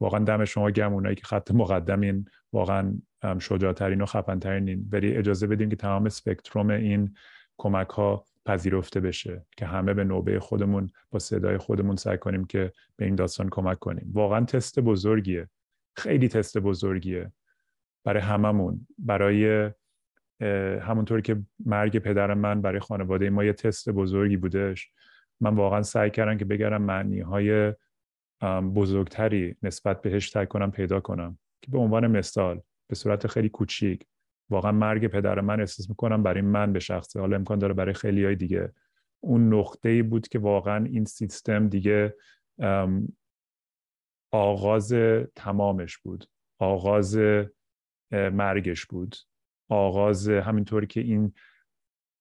واقعا 0.00 0.24
دم 0.24 0.44
شما 0.44 0.70
گم 0.70 0.92
اونایی 0.92 1.16
که 1.16 1.24
خط 1.24 1.50
مقدمین 1.50 2.24
واقعا 2.52 2.98
شجاعترین 3.38 4.00
و 4.00 4.06
خفنترین 4.06 4.88
ولی 4.92 5.16
اجازه 5.16 5.46
بدیم 5.46 5.68
که 5.68 5.76
تمام 5.76 6.08
سپکتروم 6.08 6.70
این 6.70 7.14
کمک 7.58 7.88
ها 7.88 8.24
پذیرفته 8.46 9.00
بشه 9.00 9.46
که 9.56 9.66
همه 9.66 9.94
به 9.94 10.04
نوبه 10.04 10.40
خودمون 10.40 10.90
با 11.10 11.18
صدای 11.18 11.58
خودمون 11.58 11.96
سعی 11.96 12.18
کنیم 12.18 12.44
که 12.44 12.72
به 12.96 13.04
این 13.04 13.14
داستان 13.14 13.48
کمک 13.48 13.78
کنیم. 13.78 14.10
واقعا 14.12 14.44
تست 14.44 14.80
بزرگیه. 14.80 15.48
خیلی 15.96 16.28
تست 16.28 16.58
بزرگیه 16.58 17.32
برای 18.04 18.22
هممون. 18.22 18.86
برای 18.98 19.70
همونطور 20.80 21.20
که 21.20 21.42
مرگ 21.66 21.98
پدر 21.98 22.34
من 22.34 22.60
برای 22.60 22.80
خانواده 22.80 23.30
ما 23.30 23.44
یه 23.44 23.52
تست 23.52 23.90
بزرگی 23.90 24.36
بودش. 24.36 24.90
من 25.40 25.54
واقعا 25.54 25.82
سعی 25.82 26.10
کردم 26.10 26.38
که 26.38 26.44
بگرم 26.44 26.82
معنی 26.82 27.20
های 27.20 27.72
بزرگتری 28.74 29.56
نسبت 29.62 30.02
بهش 30.02 30.30
سعی 30.30 30.46
کنم 30.46 30.70
پیدا 30.70 31.00
کنم 31.00 31.38
که 31.62 31.70
به 31.70 31.78
عنوان 31.78 32.06
مثال 32.06 32.60
به 32.88 32.94
صورت 32.94 33.26
خیلی 33.26 33.48
کوچیک. 33.48 34.06
واقعا 34.50 34.72
مرگ 34.72 35.06
پدر 35.06 35.40
من 35.40 35.60
احساس 35.60 35.88
می‌کنم 35.88 36.22
برای 36.22 36.42
من 36.42 36.72
به 36.72 36.78
شخصه 36.78 37.20
حالا 37.20 37.36
امکان 37.36 37.58
داره 37.58 37.74
برای 37.74 37.94
خیلی 37.94 38.24
های 38.24 38.36
دیگه. 38.36 38.72
اون 39.20 39.54
نقطه 39.54 39.88
ای 39.88 40.02
بود 40.02 40.28
که 40.28 40.38
واقعا 40.38 40.84
این 40.84 41.04
سیستم 41.04 41.68
دیگه 41.68 42.16
آغاز 44.32 44.92
تمامش 45.36 45.98
بود. 45.98 46.24
آغاز 46.58 47.18
مرگش 48.12 48.86
بود. 48.86 49.16
آغاز 49.68 50.28
همینطوری 50.28 50.86
که 50.86 51.00
این 51.00 51.32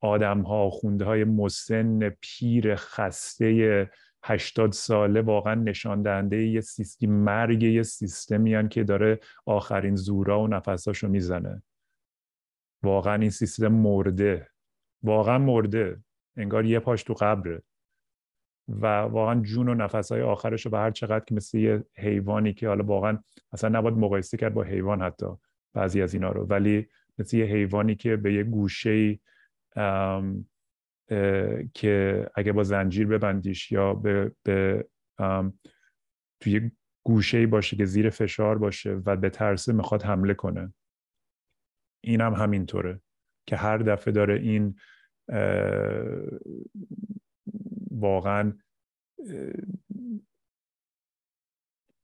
آدم 0.02 0.42
ها 0.42 0.70
خونده 0.70 1.06
های 1.06 1.24
مسن 1.24 2.10
پیر 2.10 2.76
خسته 2.76 3.90
هشتاد 4.28 4.72
ساله 4.72 5.22
واقعا 5.22 5.56
نشان 5.56 6.02
دهنده 6.02 6.46
یه 6.46 6.62
سیستم 6.62 7.08
مرگ 7.08 7.64
یه 7.64 7.84
سیستمی 7.84 8.70
که 8.70 8.84
داره 8.84 9.20
آخرین 9.46 9.96
زورا 9.96 10.42
و 10.42 10.48
نفساشو 10.48 11.08
می‌زنه. 11.08 11.64
واقعا 12.84 13.16
این 13.16 13.30
سیستم 13.30 13.68
مرده. 13.68 14.50
واقعا 15.04 15.38
مرده. 15.38 16.04
انگار 16.38 16.66
یه 16.66 16.80
پاش 16.80 17.04
تو 17.04 17.14
قبره. 17.14 17.62
و 18.68 18.86
واقعا 18.88 19.42
جون 19.42 19.70
و 19.70 19.74
نفسهای 19.74 20.22
آخرش 20.22 20.66
رو 20.66 20.72
به 20.72 20.78
هر 20.78 20.92
چقدر 20.92 21.26
که 21.26 21.36
مثل 21.36 21.58
یه 21.58 21.84
حیوانی 21.96 22.54
که 22.54 22.68
حالا 22.68 22.84
واقعا 22.84 23.20
اصلا 23.54 23.80
نباید 23.80 23.98
مقایسه 23.98 24.38
کرد 24.38 24.54
با 24.54 24.64
حیوان 24.64 25.02
حتی 25.02 25.28
بعضی 25.74 26.02
از 26.02 26.14
اینا 26.14 26.32
رو. 26.32 26.46
ولی 26.46 26.88
مثل 27.18 27.38
یه 27.38 27.46
حیوانی 27.46 27.96
که 27.96 28.16
به 28.16 28.34
یه 28.34 28.44
گوشه 28.44 29.20
که 31.74 32.26
اگه 32.36 32.52
با 32.52 32.64
زنجیر 32.64 33.08
ببندیش 33.08 33.72
یا 33.72 33.94
به, 33.94 34.36
به 34.44 34.90
توی 36.40 36.72
گوشه 37.06 37.48
باشه 37.48 37.78
که 37.78 37.86
زیر 37.86 38.10
فشار 38.10 38.58
باشه 38.58 39.02
و 39.06 39.16
به 39.16 39.30
ترسه 39.30 39.74
می‌خواد 39.74 40.04
حمله 40.04 40.34
کنه. 40.34 40.74
این 42.04 42.22
هم 42.22 42.34
همینطوره 42.34 43.02
که 43.48 43.56
هر 43.56 43.78
دفعه 43.78 44.12
داره 44.14 44.40
این 44.40 44.76
واقعا 47.92 48.58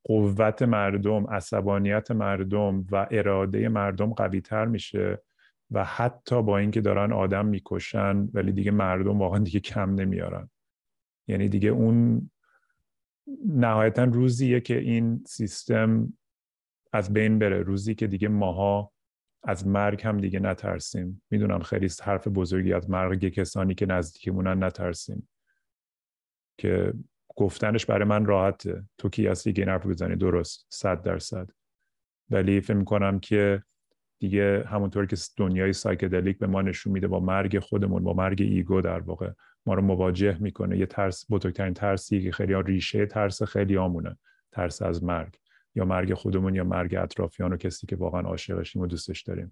قوت 0.03 0.61
مردم 0.61 1.27
عصبانیت 1.27 2.11
مردم 2.11 2.85
و 2.91 3.07
اراده 3.11 3.69
مردم 3.69 4.13
قوی 4.13 4.41
تر 4.41 4.65
میشه. 4.65 5.21
و 5.71 5.83
حتی 5.83 6.41
با 6.43 6.57
اینکه 6.57 6.81
دارن 6.81 7.13
آدم 7.13 7.45
می‌کشن 7.45 8.29
ولی 8.33 8.51
دیگه 8.51 8.71
مردم 8.71 9.19
واقعا 9.19 9.39
دیگه 9.39 9.59
کم 9.59 9.95
نمیارن. 9.95 10.49
یعنی 11.27 11.49
دیگه 11.49 11.69
اون 11.69 12.29
نهایتا 13.47 14.03
روزیه 14.03 14.59
که 14.59 14.77
این 14.77 15.23
سیستم 15.27 16.13
از 16.93 17.13
بین 17.13 17.39
بره. 17.39 17.61
روزی 17.61 17.95
که 17.95 18.07
دیگه 18.07 18.27
ماها 18.27 18.91
از 19.43 19.67
مرگ 19.67 20.01
هم 20.03 20.17
دیگه 20.17 20.39
نترسیم. 20.39 21.21
می‌دونم 21.29 21.59
خیلی 21.59 21.87
حرف 22.03 22.27
بزرگی 22.27 22.73
از 22.73 22.89
مرگ 22.89 23.29
کسانی 23.29 23.75
که 23.75 23.85
نزدیکمونن 23.85 24.63
نترسیم. 24.63 25.29
که 26.57 26.93
گفتنش 27.35 27.85
برای 27.85 28.07
من 28.07 28.25
راحته. 28.25 28.83
تو 28.97 29.09
کی 29.09 29.27
هستی؟ 29.27 29.53
که 29.53 29.65
حرف 29.65 29.85
بزنی. 29.85 30.15
درست. 30.15 30.65
صد 30.69 31.01
درصد. 31.01 31.49
ولی 32.29 32.61
فکر 32.61 32.73
می‌کنم 32.73 33.19
که 33.19 33.63
دیگه 34.21 34.63
همونطور 34.67 35.05
که 35.05 35.15
دنیای 35.37 35.73
psychedelic 35.73 36.37
به 36.37 36.47
ما 36.47 36.61
نشون 36.61 36.93
میده 36.93 37.07
با 37.07 37.19
مرگ 37.19 37.59
خودمون 37.59 38.03
با 38.03 38.13
مرگ 38.13 38.41
ego 38.41 38.81
در 38.81 38.99
واقع 38.99 39.31
ما 39.65 39.73
رو 39.73 39.81
مواجه 39.81 40.37
می‌کنه. 40.39 40.77
یه 40.77 40.85
ترس 40.85 41.31
بزرگترین 41.31 41.73
ترسی 41.73 42.23
که 42.23 42.31
خیلی 42.31 42.63
ریشه 42.63 43.05
ترس 43.05 43.43
خیلیامونه 43.43 44.17
ترس 44.51 44.81
از 44.81 45.03
مرگ. 45.03 45.37
یا 45.75 45.85
مرگ 45.85 46.13
خودمون 46.13 46.55
یا 46.55 46.63
مرگ 46.63 46.95
اطرافیان 46.95 47.53
و 47.53 47.57
کسی 47.57 47.87
که 47.87 47.95
واقعا 47.95 48.21
عاشقشیم 48.21 48.81
و 48.81 48.87
دوستش 48.87 49.21
داریم. 49.21 49.51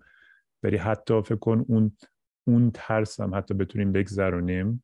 ولی 0.64 0.78
حتی 0.78 1.22
فکر 1.22 1.36
کن 1.36 1.66
اون 1.68 1.98
اون 2.48 2.72
ترس 2.74 3.20
هم 3.20 3.36
حتی 3.36 3.54
بتونیم 3.54 3.92
بگذرونیم 3.92 4.84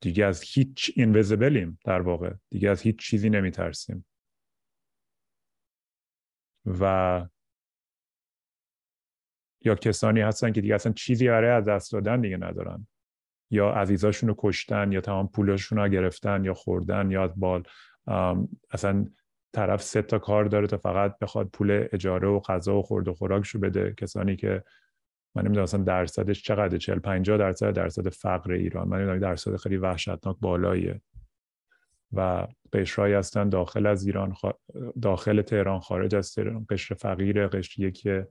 دیگه 0.00 0.24
از 0.24 0.42
هیچ 0.42 0.90
اینویزیبلیم 0.96 1.78
در 1.84 2.00
واقع. 2.00 2.32
دیگه 2.50 2.70
از 2.70 2.80
هیچ 2.82 2.98
چیزی 2.98 3.30
نمیترسیم. 3.30 4.06
و 6.80 7.26
یا 9.64 9.74
کسانی 9.74 10.20
هستن 10.20 10.52
که 10.52 10.60
دیگه 10.60 10.74
اصلا 10.74 10.92
چیزی 10.92 11.28
برای 11.28 11.50
از 11.50 11.64
دست 11.64 11.92
دادن 11.92 12.20
دیگه 12.20 12.36
ندارن. 12.36 12.86
یا 13.50 13.70
عزیزاشون 13.70 14.28
رو 14.28 14.34
کشتن 14.38 14.92
یا 14.92 15.00
تمام 15.00 15.28
پولاشون 15.28 15.78
رو 15.78 15.88
گرفتن 15.88 16.44
یا 16.44 16.54
خوردن 16.54 17.10
یا 17.10 17.24
از 17.24 17.30
بال 17.36 17.62
اصلا 18.70 19.06
طرف 19.52 19.82
سه 19.82 20.02
تا 20.02 20.18
کار 20.18 20.44
داره 20.44 20.66
تا 20.66 20.76
فقط 20.76 21.18
بخواد 21.18 21.48
پول 21.52 21.86
اجاره 21.92 22.28
و 22.28 22.40
غذا 22.40 22.78
و 22.78 22.82
خورد 22.82 23.08
و 23.08 23.14
خوراکشو 23.14 23.58
بده. 23.58 23.94
کسانی 23.96 24.36
که 24.36 24.62
من 25.34 25.42
نمی‌دونم 25.42 25.62
اصلا 25.62 25.82
درصدش 25.82 26.42
چقدر 26.42 26.76
40 26.76 26.98
50 26.98 27.38
درصد 27.38 27.70
درصد 27.70 28.08
فقر 28.08 28.52
ایران. 28.52 28.88
من 28.88 28.96
نمی‌دونم 28.96 29.18
درصد 29.20 29.56
خیلی 29.56 29.76
وحشتناک 29.76 30.36
بالاییه. 30.40 31.00
و 32.12 32.46
قشرهایی 32.72 33.14
هستن 33.14 33.48
داخل 33.48 33.86
از 33.86 34.06
ایران 34.06 34.34
داخل 35.02 35.42
تهران 35.42 35.80
خارج 35.80 36.14
از 36.14 36.34
تهران. 36.34 36.66
قشر 36.70 36.94
فقیر 36.94 37.46
قشریه 37.46 37.90
که 37.90 38.28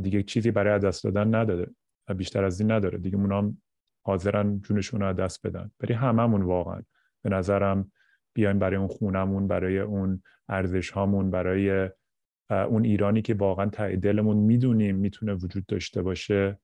دیگه 0.00 0.22
چیزی 0.22 0.50
برای 0.50 0.78
دست 0.78 1.04
دادن 1.04 1.34
نداده 1.34 1.70
و 2.08 2.14
بیشتر 2.14 2.44
از 2.44 2.60
این 2.60 2.70
نداره. 2.70 2.98
دیگه 2.98 3.16
اونام 3.16 3.62
حاضرن 4.06 4.60
جونشون 4.60 5.00
رو 5.02 5.12
دست 5.12 5.46
بدن. 5.46 5.70
برای 5.78 5.94
هممون 5.94 6.42
واقعا 6.42 6.82
به 7.22 7.30
نظرم 7.30 7.92
بیایم 8.34 8.58
برای 8.58 8.76
اون 8.76 8.88
خونمون 8.88 9.48
برای 9.48 9.78
اون 9.78 10.22
ارزش 10.48 10.90
هامون 10.90 11.30
برای 11.30 11.90
اون 12.50 12.84
ایرانی 12.84 13.22
که 13.22 13.34
واقعا 13.34 13.66
ته 13.66 13.96
دلمون 13.96 14.36
می‌دونیم 14.36 14.96
می‌تونه 14.96 15.34
وجود 15.34 15.66
داشته 15.66 16.02
باشه 16.02 16.58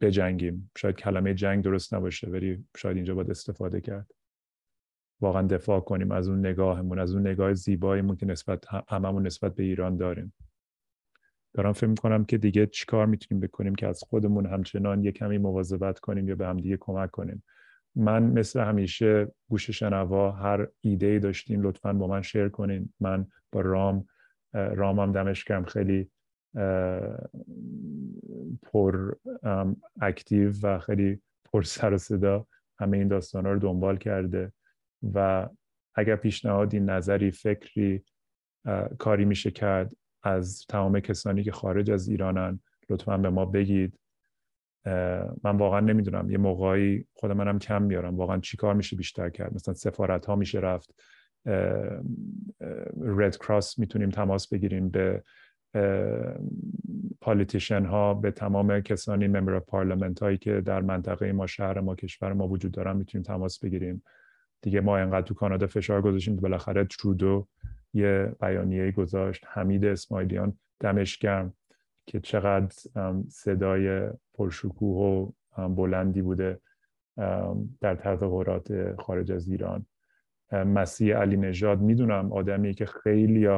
بجنگیم. 0.00 0.70
شاید 0.78 0.96
کلمه 0.96 1.34
جنگ 1.34 1.64
درست 1.64 1.94
نباشه 1.94 2.30
ولی 2.30 2.64
شاید 2.76 2.96
اینجا 2.96 3.14
باید 3.14 3.30
استفاده 3.30 3.80
کرد. 3.80 4.10
واقعا 5.20 5.42
دفاع 5.46 5.80
کنیم 5.80 6.10
از 6.10 6.28
اون 6.28 6.46
نگاهمون 6.46 6.98
از 6.98 7.14
اون 7.14 7.26
نگاه 7.26 7.54
زیباییمون 7.54 8.16
که 8.16 8.26
نسبت 8.26 8.64
هممون 8.88 9.26
نسبت 9.26 9.54
به 9.54 9.62
ایران 9.62 9.96
داریم. 9.96 10.32
دارم 11.54 11.72
فکر 11.72 11.86
می‌کنم 11.86 12.24
که 12.24 12.38
دیگه 12.38 12.66
چیکار 12.66 13.06
می‌تونیم 13.06 13.40
بکنیم 13.40 13.74
که 13.74 13.86
از 13.86 14.02
خودمون 14.02 14.46
همچنان 14.46 15.04
یه 15.04 15.12
کمی 15.12 15.38
مواظبت 15.38 15.98
کنیم 15.98 16.28
یا 16.28 16.34
به 16.34 16.46
هم 16.46 16.56
دیگه 16.56 16.76
کمک 16.76 17.10
کنیم. 17.10 17.42
من 17.94 18.22
مثل 18.22 18.60
همیشه 18.60 19.32
گوش 19.48 19.70
شنوا 19.70 20.30
هر 20.30 20.68
ایده 20.80 21.06
ای 21.06 21.18
داشتین 21.18 21.60
لطفا 21.60 21.92
با 21.92 22.06
من 22.06 22.22
شیر 22.22 22.48
کنین. 22.48 22.92
من 23.00 23.26
با 23.52 23.60
رام 23.60 24.06
رامم 24.52 25.12
دمش 25.12 25.44
کم 25.44 25.64
خیلی 25.64 26.10
پر 28.62 29.14
اکتیو 30.00 30.52
و 30.62 30.78
خیلی 30.78 31.20
پر 31.52 31.62
سر 31.62 31.92
و 31.92 31.98
صدا 31.98 32.46
همه 32.78 32.96
این 32.96 33.08
داستان 33.08 33.44
رو 33.44 33.58
دنبال 33.58 33.96
کرده. 33.96 34.52
و 35.14 35.48
اگر 35.94 36.16
پیشنهادی 36.16 36.80
نظری 36.80 37.30
فکری 37.30 38.04
کاری 38.98 39.24
میشه 39.24 39.50
کرد 39.50 39.92
از 40.22 40.66
تمام 40.68 41.00
کسانی 41.00 41.42
که 41.42 41.52
خارج 41.52 41.90
از 41.90 42.08
ایرانن 42.08 42.60
لطفا 42.90 43.16
به 43.18 43.30
ما 43.30 43.44
بگید. 43.44 43.98
من 45.44 45.56
واقعا 45.56 45.80
نمی‌دونم. 45.80 46.30
یه 46.30 46.38
موقعی 46.38 47.04
خود 47.12 47.30
منم 47.32 47.58
کم 47.58 47.82
میارم. 47.82 48.16
واقعا 48.16 48.38
چی 48.38 48.56
کار 48.56 48.74
میشه 48.74 48.96
بیشتر 48.96 49.30
کرد؟ 49.30 49.54
مثلا 49.54 49.74
سفارت 49.74 50.26
ها 50.26 50.36
میشه 50.36 50.58
رفت. 50.58 50.94
Red 53.00 53.36
Cross 53.36 53.78
می‌تونیم 53.78 54.08
تماس 54.08 54.48
بگیریم 54.48 54.88
به 54.88 55.22
politician 57.20 57.84
ها 57.84 58.14
به 58.14 58.30
تمام 58.30 58.80
کسانی 58.80 59.28
member 59.28 59.58
parliament 59.58 60.20
هایی 60.22 60.38
که 60.38 60.60
در 60.60 60.80
منطقه 60.80 61.32
ما 61.32 61.46
شهر 61.46 61.80
ما 61.80 61.94
کشور 61.94 62.32
ما 62.32 62.48
وجود 62.48 62.72
دارن 62.72 62.96
می‌تونیم 62.96 63.22
تماس 63.22 63.64
بگیریم. 63.64 64.02
دیگه 64.62 64.80
ما 64.80 64.96
انقدر 64.96 65.26
تو 65.26 65.34
کانادا 65.34 65.66
فشار 65.66 66.02
گذاشتیم 66.02 66.36
بالاخره 66.36 66.84
ترودو 66.84 67.48
یه 67.94 68.32
بیانیه 68.40 68.90
گذاشت 68.90 69.44
حامد 69.48 69.84
اسماعیلیون 69.84 70.58
دمش 70.80 71.18
گرم 71.18 71.54
که 72.06 72.20
چقدر 72.20 72.76
صدای 73.28 74.10
پرشکوه 74.34 75.32
و 75.58 75.68
بلندی 75.68 76.22
بوده 76.22 76.60
در 77.80 77.94
تظاهرات 77.94 78.94
خارج 79.00 79.32
از 79.32 79.48
ایران. 79.48 79.86
مسیح 80.52 81.16
علی 81.16 81.36
نژاد 81.36 81.80
می‌دونم 81.80 82.32
آدمی 82.32 82.74
که 82.74 82.86
خیلی 82.86 83.48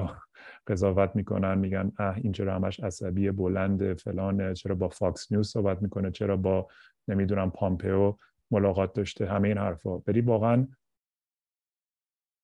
قضاوت 0.67 1.17
می‌کنن 1.17 1.59
میگن 1.59 1.93
اه 1.99 2.17
این 2.17 2.33
چرا 2.33 2.55
همش 2.55 2.81
عصبی 2.81 3.31
بلند 3.31 3.95
فلانه 3.95 4.55
چرا 4.55 4.75
با 4.75 4.89
فاکس 4.89 5.33
نیوز 5.33 5.49
صحبت 5.49 5.83
می‌کنه 5.83 6.11
چرا 6.11 6.37
با 6.37 6.67
نمی‌دونم 7.09 7.51
پامپئو 7.51 8.15
ملاقات 8.51 8.93
داشته. 8.93 9.27
همه 9.27 9.49
این 9.49 9.59
حرفا. 9.59 9.99
ولی 9.99 10.21
واقعا 10.21 10.67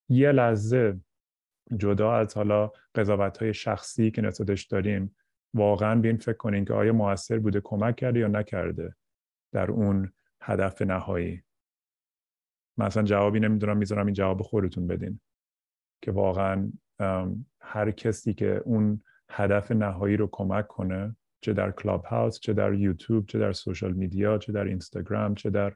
یه 0.09 0.33
لحظه 0.33 1.01
جدا 1.77 2.17
از 2.17 2.37
حالا 2.37 2.73
قضاوت 2.95 3.39
های 3.39 3.55
شخصی 3.55 4.11
که 4.11 4.23
نسبتش 4.23 4.67
داریم 4.67 5.17
واقعا 5.55 6.01
بیاین 6.01 6.19
فکر 6.19 6.37
کنین 6.37 6.65
که 6.65 6.75
آیا 6.75 6.93
موثر 6.93 7.39
بوده 7.39 7.61
کمک 7.65 7.97
کرده 7.97 8.21
یا 8.21 8.29
نکرده 8.29 8.95
در 9.53 9.71
اون 9.71 10.13
هدف 10.43 10.83
نهایی. 10.83 11.43
مثلا 12.79 13.03
جوابی 13.03 13.41
نمی‌دونم 13.41 13.77
می‌ذارم 13.77 14.07
این 14.07 14.15
جواب 14.15 14.43
خودتون 14.43 14.87
بدین. 14.87 15.21
که 16.03 16.13
واقعا 16.13 16.73
هر 17.61 17.91
کسی 17.91 18.35
که 18.35 18.63
اون 18.65 19.03
هدف 19.31 19.73
نهایی 19.73 20.17
رو 20.17 20.29
کمک 20.33 20.67
کنه 20.67 21.17
چه 21.41 21.53
در 21.53 21.71
کلاب 21.71 22.05
هاوس 22.05 22.41
چه 22.41 22.53
در 22.53 22.75
یوتیوب 22.75 23.27
چه 23.27 23.39
در 23.39 23.53
سوشال 23.53 23.93
میدیا 23.93 24.39
چه 24.39 24.53
در 24.53 24.65
اینستاگرام 24.65 25.35
چه 25.35 25.51
در 25.51 25.75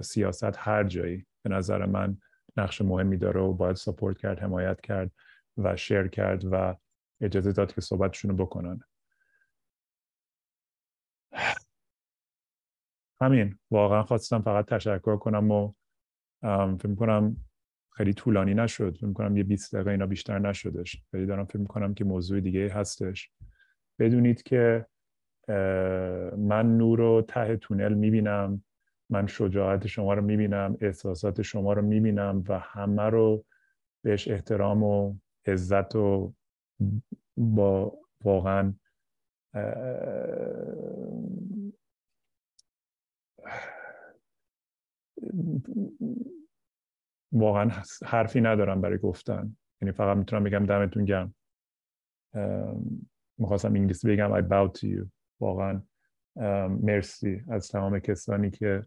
سیاست 0.00 0.54
هر 0.58 0.84
جایی 0.84 1.26
به 1.42 1.50
نظر 1.50 1.86
من 1.86 2.16
نقش 2.56 2.80
مهمی 2.80 3.16
داره 3.16 3.40
و 3.40 3.52
باید 3.52 3.76
سپورت 3.76 4.18
کرد 4.18 4.38
حمایت 4.38 4.80
کرد 4.80 5.10
و 5.56 5.76
شیر 5.76 6.08
کرد 6.08 6.42
و 6.52 6.76
اجازه 7.20 7.52
داد 7.52 7.74
که 7.74 7.80
صحبتشون 7.80 8.30
رو 8.30 8.36
بکنن. 8.46 8.80
همین. 13.20 13.58
واقعا 13.70 14.02
خواستم 14.02 14.42
فقط 14.42 14.66
تشکر 14.66 15.16
کنم 15.16 15.50
و 15.50 15.72
فکر 16.78 16.94
کنم 16.94 17.36
خیلی 17.90 18.14
طولانی 18.14 18.54
نشد. 18.54 18.96
فکر 18.96 19.12
کنم 19.12 19.36
یه 19.36 19.44
20 19.44 19.74
دقیقه 19.74 19.90
اینا 19.90 20.06
بیشتر 20.06 20.38
نشدش. 20.38 21.02
ولی 21.12 21.26
دارم 21.26 21.44
فکر 21.44 21.64
کنم 21.64 21.94
که 21.94 22.04
موضوع 22.04 22.40
دیگه 22.40 22.72
هستش. 22.72 23.30
بدونید 23.98 24.42
که 24.42 24.86
من 26.38 26.76
نور 26.76 27.00
و 27.00 27.22
ته 27.22 27.56
تونل 27.56 27.94
می‌بینم. 27.94 28.64
من 29.10 29.26
شجاعت 29.26 29.86
شما 29.86 30.14
رو 30.14 30.22
می‌بینم 30.22 30.76
احساسات 30.80 31.42
شما 31.42 31.72
رو 31.72 31.82
می‌بینم 31.82 32.44
و 32.48 32.58
همه 32.58 33.02
رو 33.02 33.44
بهش 34.04 34.28
احترام 34.28 34.82
و 34.82 35.16
عزت 35.46 35.96
و 35.96 36.34
با 37.36 37.98
واقعا 38.24 38.74
واقعا 47.32 47.70
حرفی 48.04 48.40
ندارم 48.40 48.80
برای 48.80 48.98
گفتن. 48.98 49.56
یعنی 49.82 49.92
فقط 49.92 50.16
می‌تونم 50.16 50.44
بگم 50.44 50.66
دمتون 50.66 51.04
گرم. 51.04 51.34
می‌خواستم 53.38 53.74
انگلیسی 53.74 54.08
بگم 54.08 54.40
I 54.40 54.44
bow 54.44 54.78
to 54.78 54.82
you. 54.82 55.06
واقعا 55.40 55.82
مرسی 56.68 57.42
از 57.48 57.68
تمام 57.68 57.98
کسانی 57.98 58.50
که 58.50 58.86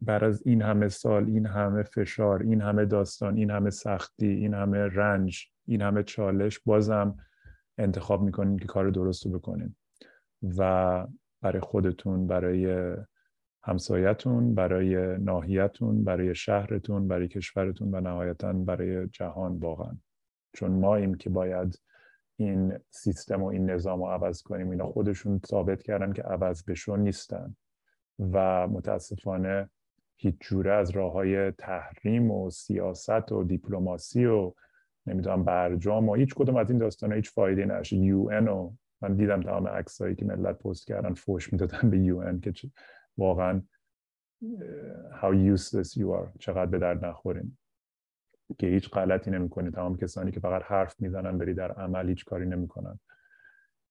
بر 0.00 0.24
از 0.24 0.42
این 0.46 0.62
همه 0.62 0.88
سال 0.88 1.24
این 1.26 1.46
همه 1.46 1.82
فشار 1.82 2.42
این 2.42 2.60
همه 2.60 2.84
داستان 2.84 3.36
این 3.36 3.50
همه 3.50 3.70
سختی 3.70 4.26
این 4.26 4.54
همه 4.54 4.78
رنج 4.78 5.46
این 5.66 5.82
همه 5.82 6.02
چالش 6.02 6.60
بازم 6.60 7.16
انتخاب 7.78 8.22
می‌کنین 8.22 8.58
که 8.58 8.66
کار 8.66 8.90
درست 8.90 9.26
رو 9.26 9.32
بکنین. 9.32 9.76
و 10.58 11.06
برای 11.42 11.60
خودتون 11.60 12.26
برای 12.26 12.96
همسایتون 13.64 14.54
برای 14.54 15.18
ناحیتون 15.18 16.04
برای 16.04 16.34
شهرتون 16.34 17.08
برای 17.08 17.28
کشورتون 17.28 17.94
و 17.94 18.00
نهایتا 18.00 18.52
برای 18.52 19.08
جهان 19.08 19.58
واقعا. 19.58 19.96
چون 20.52 20.70
ما 20.70 20.96
ایم 20.96 21.14
که 21.14 21.30
باید 21.30 21.78
این 22.36 22.78
سیستم 22.90 23.42
و 23.42 23.46
این 23.46 23.70
نظام 23.70 24.00
رو 24.02 24.06
عوض 24.06 24.42
کنیم. 24.42 24.70
اینا 24.70 24.86
خودشون 24.86 25.40
ثابت 25.46 25.82
کردن 25.82 26.12
که 26.12 26.22
عوض 26.22 26.64
بشون 26.64 27.00
نیستن. 27.00 27.56
و 28.32 28.68
متاسفانه 28.68 29.70
هیچ 30.16 30.34
جوره 30.40 30.72
از 30.72 30.90
راه 30.90 31.12
های 31.12 31.50
تحریم 31.50 32.30
و 32.30 32.50
سیاست 32.50 33.32
و 33.32 33.44
دیپلماسی 33.44 34.26
و 34.26 34.52
نمی‌دونم 35.06 35.44
برجام 35.44 36.08
و 36.08 36.14
هیچ 36.14 36.34
کدوم 36.34 36.56
از 36.56 36.70
این 36.70 36.78
داستان 36.78 37.12
هیچ 37.12 37.30
فایده 37.30 37.64
نشه 37.64 37.96
یو 37.96 38.30
و 38.30 38.70
من 39.02 39.16
دیدم 39.16 39.42
تمام 39.42 39.68
عکسایی 39.68 40.14
که 40.14 40.24
ملت 40.24 40.58
پست 40.58 40.86
کردن 40.86 41.14
فوش 41.14 41.52
می‌دادن 41.52 41.90
به 41.90 41.98
یو 41.98 42.38
که 42.40 42.52
واقعا 43.18 43.62
how 45.22 45.56
useless 45.56 45.88
you 45.98 46.06
are 46.18 46.38
چقدر 46.38 46.66
به 46.66 46.78
درد 46.78 47.04
نخورین. 47.04 47.56
که 48.58 48.66
هیچ 48.66 48.90
غلطی 48.90 49.30
نمی‌کنی. 49.30 49.70
تمام 49.70 49.96
کسانی 49.96 50.30
که 50.30 50.40
فقط 50.40 50.62
حرف 50.62 51.00
می‌زنن 51.00 51.38
بری 51.38 51.54
در 51.54 51.72
عمل 51.72 52.08
هیچ 52.08 52.24
کاری 52.24 52.46
نمی‌کنن. 52.46 52.98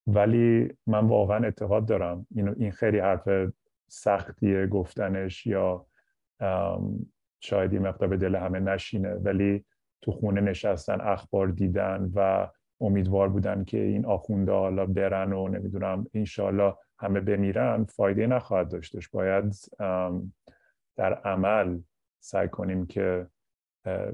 ولی 0.08 0.70
من 0.88 1.08
واقعا 1.08 1.44
اعتقاد 1.44 1.86
دارم 1.86 2.28
این 2.36 2.72
خیلی 2.72 3.00
حرف 3.00 3.30
سختیه 3.92 4.68
گفتنش 4.68 5.48
یا 5.48 5.86
شاید 7.40 7.74
این 7.74 7.82
مقدار 7.82 8.10
به 8.10 8.18
دل 8.18 8.36
همه 8.36 8.60
نشینه 8.60 9.14
ولی 9.14 9.66
تو 10.02 10.12
خونه 10.12 10.42
نشستن 10.42 11.02
اخبار 11.02 11.48
دیدن 11.48 12.12
و 12.16 12.48
امیدوار 12.82 13.30
بودن 13.30 13.64
که 13.64 13.78
این 13.78 14.06
آخونده 14.06 14.52
حالا 14.52 14.86
برن 14.86 15.34
و 15.34 15.48
نمی‌دونم 15.48 16.06
انشالله 16.14 16.74
همه 17.00 17.20
بمیرن 17.20 17.84
فایده 17.84 18.28
نخواهد 18.28 18.70
داشتش. 18.70 19.10
باید 19.10 19.56
در 20.98 21.14
عمل 21.14 21.80
سعی 22.20 22.48
کنیم 22.48 22.86
که 22.86 23.28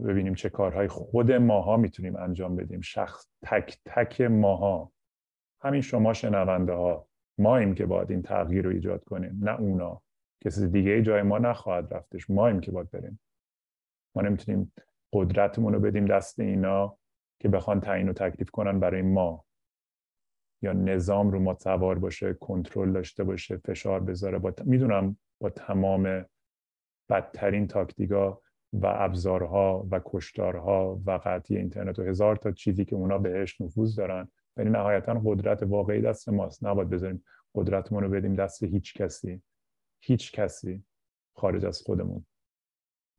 ببینیم 0.06 0.34
چه 0.34 0.50
کارهای 0.50 0.88
خود 0.88 1.32
ماها 1.32 1.78
می‌تونیم 1.78 2.16
انجام 2.16 2.56
بدیم. 2.56 2.82
شخص 2.82 3.28
تک 3.42 3.78
تک 3.86 4.22
ماها. 4.22 4.92
همین 5.62 5.82
شما 5.82 6.14
شنونده 6.14 6.74
ها 6.74 7.07
ماییم 7.38 7.76
که 7.76 7.86
باید 7.86 8.12
این 8.12 8.22
تغییر 8.22 8.66
رو 8.66 8.72
ایجاد 8.72 9.04
کنیم 9.04 9.40
نه 9.42 9.60
اونا. 9.60 10.02
کسی 10.44 10.68
دیگه 10.68 11.02
جای 11.02 11.22
ما 11.22 11.38
نخواهد 11.38 11.94
رفتش. 11.94 12.30
ماییم 12.30 12.60
که 12.60 12.72
باید 12.72 12.92
بریم. 12.92 13.20
ما 14.16 14.22
نمی‌تونیم 14.22 14.74
قدرتمون 15.14 15.74
رو 15.74 15.80
بدیم 15.80 16.06
دست 16.06 16.40
اینا 16.40 16.98
که 17.40 17.50
بخوان 17.50 17.80
تعیین 17.80 18.10
و 18.10 18.14
تکلیف 18.14 18.50
کنن 18.50 18.80
برای 18.80 19.02
ما. 19.02 19.46
یا 20.62 20.74
نظام 20.74 21.32
رو 21.32 21.40
ما 21.40 21.54
سوار 21.54 22.00
باشه 22.00 22.34
کنترل 22.34 22.94
داشته 22.94 23.24
باشه 23.24 23.58
فشار 23.58 24.00
بذاره. 24.00 24.38
با 24.38 24.54
می‌دونم 24.66 25.18
با 25.42 25.50
تمام 25.50 26.26
بدترین 27.10 27.68
تاکتیکا 27.68 28.42
و 28.74 28.88
ابزارها 28.88 29.88
و 29.92 30.02
کشتارها 30.06 31.02
و 31.06 31.12
قطعی 31.12 31.58
اینترنت 31.58 32.00
و 32.00 32.04
هزار 32.04 32.36
تا 32.36 32.52
چیزی 32.52 32.86
که 32.86 32.96
اونا 32.96 33.18
بهش 33.18 33.62
نفوذ 33.62 33.96
دارن 33.96 34.32
ولی 34.58 34.70
نهایتا 34.70 35.22
قدرت 35.26 35.64
واقعی 35.64 36.02
دست 36.02 36.30
ماست. 36.30 36.66
نباید 36.66 36.90
بذاریم 36.90 37.24
قدرتمون 37.56 38.04
رو 38.04 38.10
بدیم 38.10 38.36
دست 38.36 38.64
هیچ 38.64 38.94
کسی. 38.94 39.42
هیچ 40.00 40.32
کسی 40.32 40.84
خارج 41.36 41.66
از 41.66 41.82
خودمون. 41.82 42.26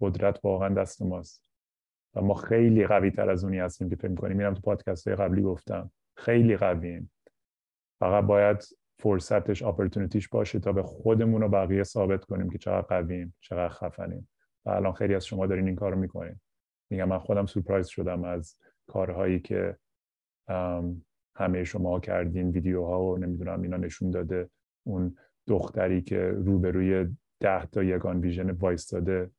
قدرت 0.00 0.40
واقعا 0.44 0.68
دست 0.68 1.02
ماست. 1.02 1.50
و 2.14 2.22
ما 2.22 2.34
خیلی 2.34 2.86
قوی 2.86 3.10
تر 3.10 3.30
از 3.30 3.44
اونی 3.44 3.58
هستیم 3.58 3.88
که 3.90 3.96
فکر 3.96 4.08
می‌کنیم. 4.08 4.36
میرم 4.36 4.54
تو 4.54 4.60
پادکست 4.60 5.08
های 5.08 5.16
قبلی 5.16 5.42
گفتم. 5.42 5.90
خیلی 6.16 6.56
قوییم 6.56 7.12
فقط 8.00 8.24
باید 8.24 8.64
فرصتش 8.98 9.62
اپورتونیتیش 9.62 10.28
باشه 10.28 10.58
تا 10.58 10.72
به 10.72 10.82
خودمون 10.82 11.42
و 11.42 11.48
بقیه 11.48 11.82
ثابت 11.82 12.24
کنیم 12.24 12.50
که 12.50 12.58
چقدر 12.58 12.86
قویم 12.86 13.34
چقدر 13.40 13.68
خفنیم. 13.68 14.28
و 14.64 14.70
الان 14.70 14.92
خیلی 14.92 15.14
از 15.14 15.26
شما 15.26 15.46
دارین 15.46 15.66
این 15.66 15.76
کار 15.76 15.92
رو 15.92 15.98
می‌کنین. 15.98 16.40
میگم 16.90 17.08
من 17.08 17.18
خودم 17.18 17.46
سورپرایز 17.46 17.86
شدم 17.86 18.24
از 18.24 18.56
کارهایی 18.86 19.40
که 19.40 19.76
همه 21.38 21.64
شما 21.64 22.00
کردین 22.00 22.50
ویدیوها 22.50 23.04
و 23.04 23.18
نمی‌دونم 23.18 23.62
اینا 23.62 23.76
نشون 23.76 24.10
داده 24.10 24.50
اون 24.86 25.16
دختری 25.46 26.02
که 26.02 26.18
روبروی 26.18 27.16
ده 27.40 27.66
تا 27.66 27.82
یگان 27.82 28.20
ویژن 28.20 28.50
وایستاده 28.50 29.30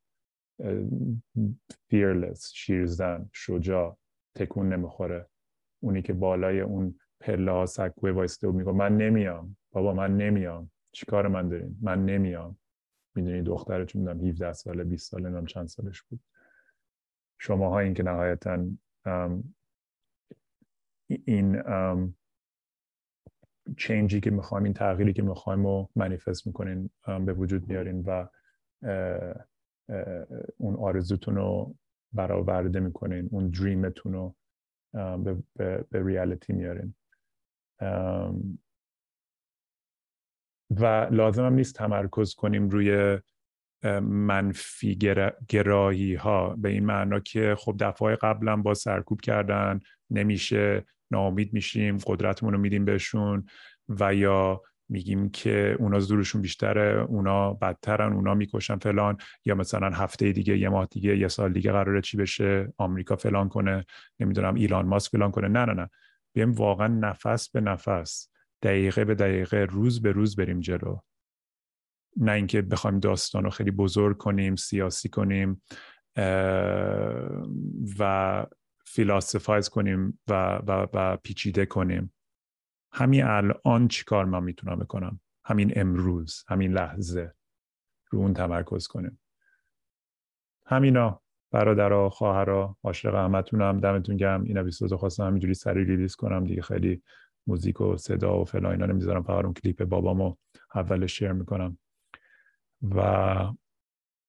fearless 1.92 2.54
شیرزن 2.54 3.30
شجاع 3.34 3.98
تکون 4.36 4.74
نمی‌خوره. 4.74 5.28
اونی 5.84 6.02
که 6.02 6.14
بالای 6.14 6.60
اون 6.60 6.96
پله 7.22 7.52
ها 7.52 7.66
سکوه 7.66 8.12
وایسته 8.12 8.48
و 8.48 8.52
میگه 8.52 8.72
من 8.72 8.98
نمیام 8.98 9.58
بابا 9.72 9.94
من 9.94 10.18
نمیام. 10.18 10.72
چیکار 10.92 11.28
من 11.28 11.50
دارین؟ 11.50 11.78
من 11.82 12.06
نمیام. 12.06 12.58
می‌دونی 13.16 13.42
دختر 13.42 13.86
چون 13.86 14.02
می‌دونم 14.02 14.28
17 14.28 14.54
ساله 14.54 14.84
20 14.84 15.12
ساله 15.12 15.24
نمی‌دونم 15.24 15.46
چند 15.46 15.68
سالش 15.68 16.02
بود. 16.02 16.20
شما 17.40 17.80
این 17.80 17.94
که 17.94 18.04
نهایتا 18.04 18.66
این 21.10 21.63
چینجی 23.78 24.19
که 24.19 24.32
می‌خوایم 24.32 24.63
این 24.63 24.74
تغییری 24.74 25.13
که 25.13 25.22
می‌خوایم 25.22 25.65
رو 25.65 25.89
منیفست 25.95 26.48
می‌کنین 26.48 26.89
به 27.26 27.34
وجود 27.34 27.67
میارین 27.67 28.02
و 28.02 28.28
اون 30.58 30.76
آرزوتون 30.76 31.36
رو 31.36 31.76
برآورده 32.13 32.80
می‌کنین 32.80 33.30
اون 33.32 33.50
دریمتون 33.50 34.13
رو 34.13 34.36
به, 34.93 35.43
به, 35.56 35.86
به 35.89 36.06
ریالیتی 36.06 36.54
میارین. 36.54 36.95
و 40.69 41.08
لازم 41.12 41.45
هم 41.45 41.54
نیست 41.54 41.76
تمرکز 41.76 42.36
کنیم 42.36 42.69
روی 42.69 43.19
منفی 44.02 44.95
گرایی 45.48 46.15
ها 46.15 46.56
به 46.56 46.69
این 46.69 46.86
معنا 46.86 47.19
که 47.19 47.56
خب 47.58 47.76
دفعه 47.80 48.15
قبلا 48.15 48.56
با 48.56 48.74
سرکوب 48.74 49.22
کردن 49.22 49.80
نمیشه. 50.10 50.86
ناامید 51.12 51.54
میشیم 51.54 51.98
قدرتمون 51.98 52.54
رو 52.54 52.60
میدیم 52.60 52.86
بهشون 52.86 53.45
و 53.89 54.15
یا 54.15 54.62
میگیم 54.89 55.30
که 55.30 55.76
اونا 55.80 56.00
زورشون 56.00 56.41
بیشتره 56.41 57.06
اونا 57.10 57.54
بدترن 57.54 58.13
اونا 58.13 58.34
می‌کشن 58.34 58.78
فلان. 58.78 59.17
یا 59.45 59.56
مثلا 59.56 59.89
هفته 59.89 60.32
دیگه 60.32 60.58
یه 60.58 60.69
ماه 60.69 60.88
دیگه 60.91 61.17
یه 61.17 61.28
سال 61.28 61.54
دیگه 61.54 61.72
قراره 61.72 62.02
چی 62.02 62.17
بشه 62.17 62.74
آمریکا 62.78 63.15
فلان 63.15 63.50
کنه 63.50 63.86
نمی‌دونم 64.19 64.56
ایلان 64.56 64.86
ماسک 64.86 65.12
فلان 65.12 65.32
کنه. 65.32 65.48
نه 65.48 65.65
نه 65.65 65.74
نه. 65.74 65.89
بیایم 66.34 66.52
واقعا 66.52 66.88
نفس 66.88 67.50
به 67.50 67.62
نفس 67.62 68.30
دقیقه 68.62 69.06
به 69.06 69.15
دقیقه 69.15 69.58
روز 69.58 70.02
به 70.02 70.12
روز 70.12 70.36
بریم 70.36 70.60
جلو. 70.60 71.00
نه 72.17 72.32
اینکه 72.32 72.62
بخوایم 72.62 73.00
داستان 73.00 73.43
رو 73.43 73.50
خیلی 73.50 73.72
بزرگ 73.72 74.17
کنیم 74.17 74.56
سیاسی 74.56 75.10
کنیم 75.10 75.62
و 78.00 78.45
فیلاسفایز 78.91 79.69
کنیم 79.69 80.19
و, 80.28 80.62
و, 80.67 80.88
و 80.93 81.17
پیچیده 81.17 81.65
کنیم. 81.65 82.13
همین 82.91 83.23
الان 83.23 83.88
چی 83.88 84.04
کار 84.04 84.25
من 84.25 84.43
می‌تونم 84.43 84.80
بکنم؟ 84.80 85.19
همین 85.43 85.73
امروز 85.75 86.43
همین 86.47 86.71
لحظه 86.71 87.34
رو 88.10 88.19
اون 88.19 88.34
تمرکز 88.34 88.88
کنیم. 88.88 89.19
همینا 90.65 91.21
برادرها 91.52 92.10
خواهرها 92.10 92.78
عاشق 92.84 93.15
همتونم 93.15 93.80
دمتون 93.80 94.17
گرم. 94.17 94.43
این 94.43 94.58
اپیزود 94.58 94.95
خواستم 94.95 95.28
همینجوری 95.28 95.54
سری 95.54 95.86
ریلیز 95.86 96.15
کنم 96.15 96.43
دیگه. 96.43 96.62
خیلی 96.62 97.04
موزیک 97.47 97.82
و 97.82 97.97
صدا 97.97 98.41
و 98.41 98.45
فلا 98.45 98.71
اینا 98.71 98.86
نمی‌ذارم 98.86 99.23
فقط 99.23 99.43
اون 99.43 99.54
کلیپ 99.54 99.84
بابامو 99.84 100.36
اول 100.75 101.06
شیر 101.06 101.32
می‌کنم. 101.32 101.78
و 102.82 102.99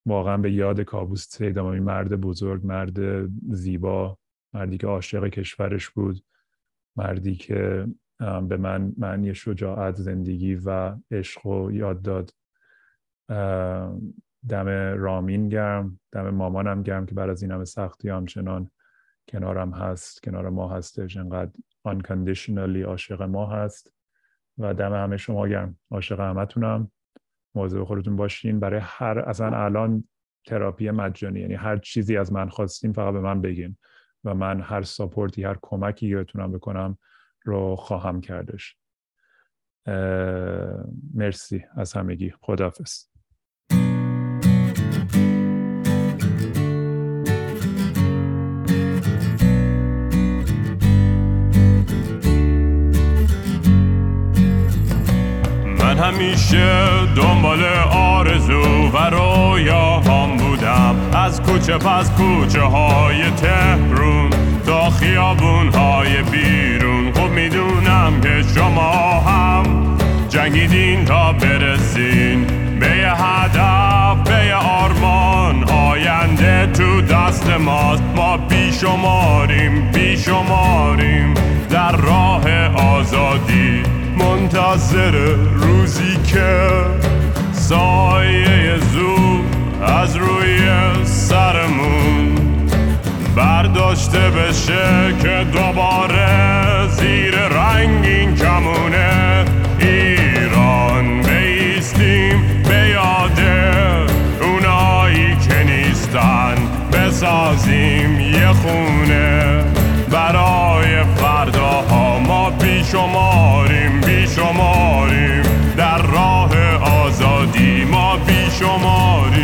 واقعا 0.06 0.36
به 0.36 0.52
یاد 0.52 0.80
کابوس 0.80 1.28
سیدم 1.28 1.66
این 1.66 1.82
مرد 1.82 2.20
بزرگ 2.20 2.66
مرد 2.66 3.26
زیبا 3.54 4.18
مردی 4.52 4.78
که 4.78 4.86
عاشق 4.86 5.28
کشورش 5.28 5.90
بود 5.90 6.24
مردی 6.96 7.34
که 7.34 7.86
به 8.18 8.56
من 8.56 8.92
معنی 8.98 9.34
شجاعت 9.34 9.96
زندگی 9.96 10.54
و 10.54 10.96
عشق 11.10 11.46
و 11.46 11.70
یاد 11.72 12.02
داد. 12.02 12.30
دم 14.48 14.68
رامین 14.98 15.48
گرم 15.48 16.00
دم 16.12 16.30
مامانم 16.30 16.82
گرم 16.82 17.06
که 17.06 17.14
بعد 17.14 17.30
از 17.30 17.42
این 17.42 17.52
همه 17.52 17.64
سختی 17.64 18.08
همچنان 18.08 18.70
کنارم 19.28 19.72
هست 19.72 20.22
کنار 20.22 20.48
ما 20.48 20.68
هستش 20.68 21.16
انقدر 21.16 21.52
unconditionally 21.88 22.82
عاشق 22.86 23.22
ما 23.22 23.46
هست. 23.46 23.94
و 24.58 24.74
دم 24.74 24.92
همه 24.94 25.16
شما 25.16 25.48
گرم. 25.48 25.78
عاشق 25.90 26.20
همتونم. 26.20 26.90
مواظب 27.54 27.84
خودتون 27.84 28.16
باشین. 28.16 28.60
برای 28.60 28.80
هر 28.82 29.18
اصلا 29.18 29.64
الان 29.64 30.04
تراپی 30.46 30.90
مجانی 30.90 31.40
یعنی 31.40 31.54
هر 31.54 31.76
چیزی 31.76 32.16
از 32.16 32.32
من 32.32 32.48
خواستین 32.48 32.92
فقط 32.92 33.12
به 33.12 33.20
من 33.20 33.40
بگین. 33.40 33.76
و 34.24 34.35
من 34.35 34.61
هر 34.61 34.83
ساپورتی 34.83 35.44
هر 35.44 35.56
کمکی 35.62 36.14
بتونم 36.14 36.52
بکنم 36.52 36.98
رو 37.44 37.76
خواهم 37.76 38.20
کردش. 38.20 38.76
مرسی 41.14 41.64
از 41.76 41.92
همگی. 41.92 42.33
خداحافظ. 42.40 43.04
من 55.78 55.96
همیشه 55.98 56.90
دنبال 57.16 57.64
آرزو 57.92 58.62
و 58.92 58.96
رویاهام 59.11 60.39
کوچه 61.50 61.78
پس 61.78 62.10
کوچه 62.10 62.62
های 62.62 63.30
تهرون 63.30 64.30
تا 64.66 64.90
خیابون 64.90 65.68
های 65.68 66.22
بیرون. 66.22 67.12
خوب 67.12 67.30
می‌دونم 67.30 68.20
که 68.20 68.42
شما 68.54 69.20
هم 69.20 69.64
جنگیدین 70.28 71.04
تا 71.04 71.32
برسین. 71.32 72.46
به 72.80 72.96
یه 72.96 73.12
هدف 73.12 74.28
به 74.28 74.46
یه 74.46 74.54
آرمان 74.54 75.64
آینده 75.64 76.66
تو 76.66 77.00
دست 77.00 77.50
ماست. 77.50 78.02
ما 78.16 78.36
بیشماریم 78.36 79.90
بیشماریم 79.90 81.34
در 81.70 81.96
راه 81.96 82.66
آزادی. 82.74 83.82
منتظر 84.18 85.34
روزی 85.54 86.16
که 86.26 86.70
سایه 87.52 88.78
زود 88.78 89.39
از 89.82 90.16
روی 90.16 90.70
سرمون 91.04 92.34
برداشته 93.36 94.18
بشه 94.18 95.14
که 95.22 95.46
دوباره 95.52 96.88
زیر 96.88 97.34
رنگین 97.34 98.34
کمونه 98.34 99.44
ایران 99.78 101.22
بیستیم 101.22 102.62
به 102.68 102.88
یاد 102.88 103.40
اونایی 104.42 105.36
که 105.36 105.64
نیستن 105.64 106.54
بسازیم 106.92 108.20
یه 108.20 108.52
خونه. 108.52 109.64
برای 110.10 111.04
فرداها 111.16 112.18
ما 112.18 112.50
بیشماریم 112.50 114.00
بیشماریم. 114.00 115.42
در 115.76 116.02
راه 116.02 116.50
آزادی 116.80 117.84
ما 117.84 118.16
بیشماریم. 118.16 119.39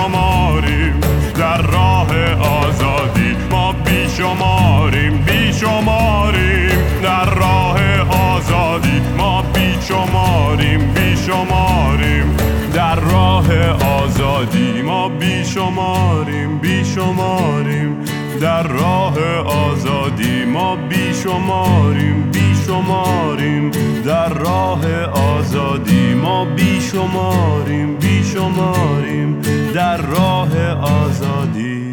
بیشماریم. 0.00 1.00
در 1.38 1.62
راه 1.62 2.34
آزادی 2.34 3.36
ما 3.50 3.72
بیشماریم 3.72 5.24
بیشماریم. 5.24 6.70
در 7.02 7.24
راه 7.34 7.78
آزادی 8.08 9.00
ما 9.18 9.42
بیشماریم 9.42 10.94
بیشماریم. 10.94 12.36
در 12.74 13.00
راه 13.00 13.54
آزادی 14.02 14.82
ما 14.82 15.08
بیشماریم 15.08 16.58
بیشماریم. 16.58 17.96
در 18.40 18.62
راه 18.62 19.24
آزادی 19.44 20.44
ما 20.44 20.76
بیشماریم 20.76 22.30
بیشماریم. 22.30 23.70
در 24.04 24.28
راه 24.28 25.04
آزادی 25.04 26.14
ما 26.14 26.44
بیشماریم 26.44 27.96
بیشماریم. 27.96 29.40
در 29.74 29.96
راه 29.96 30.66
آزادی 30.72 31.89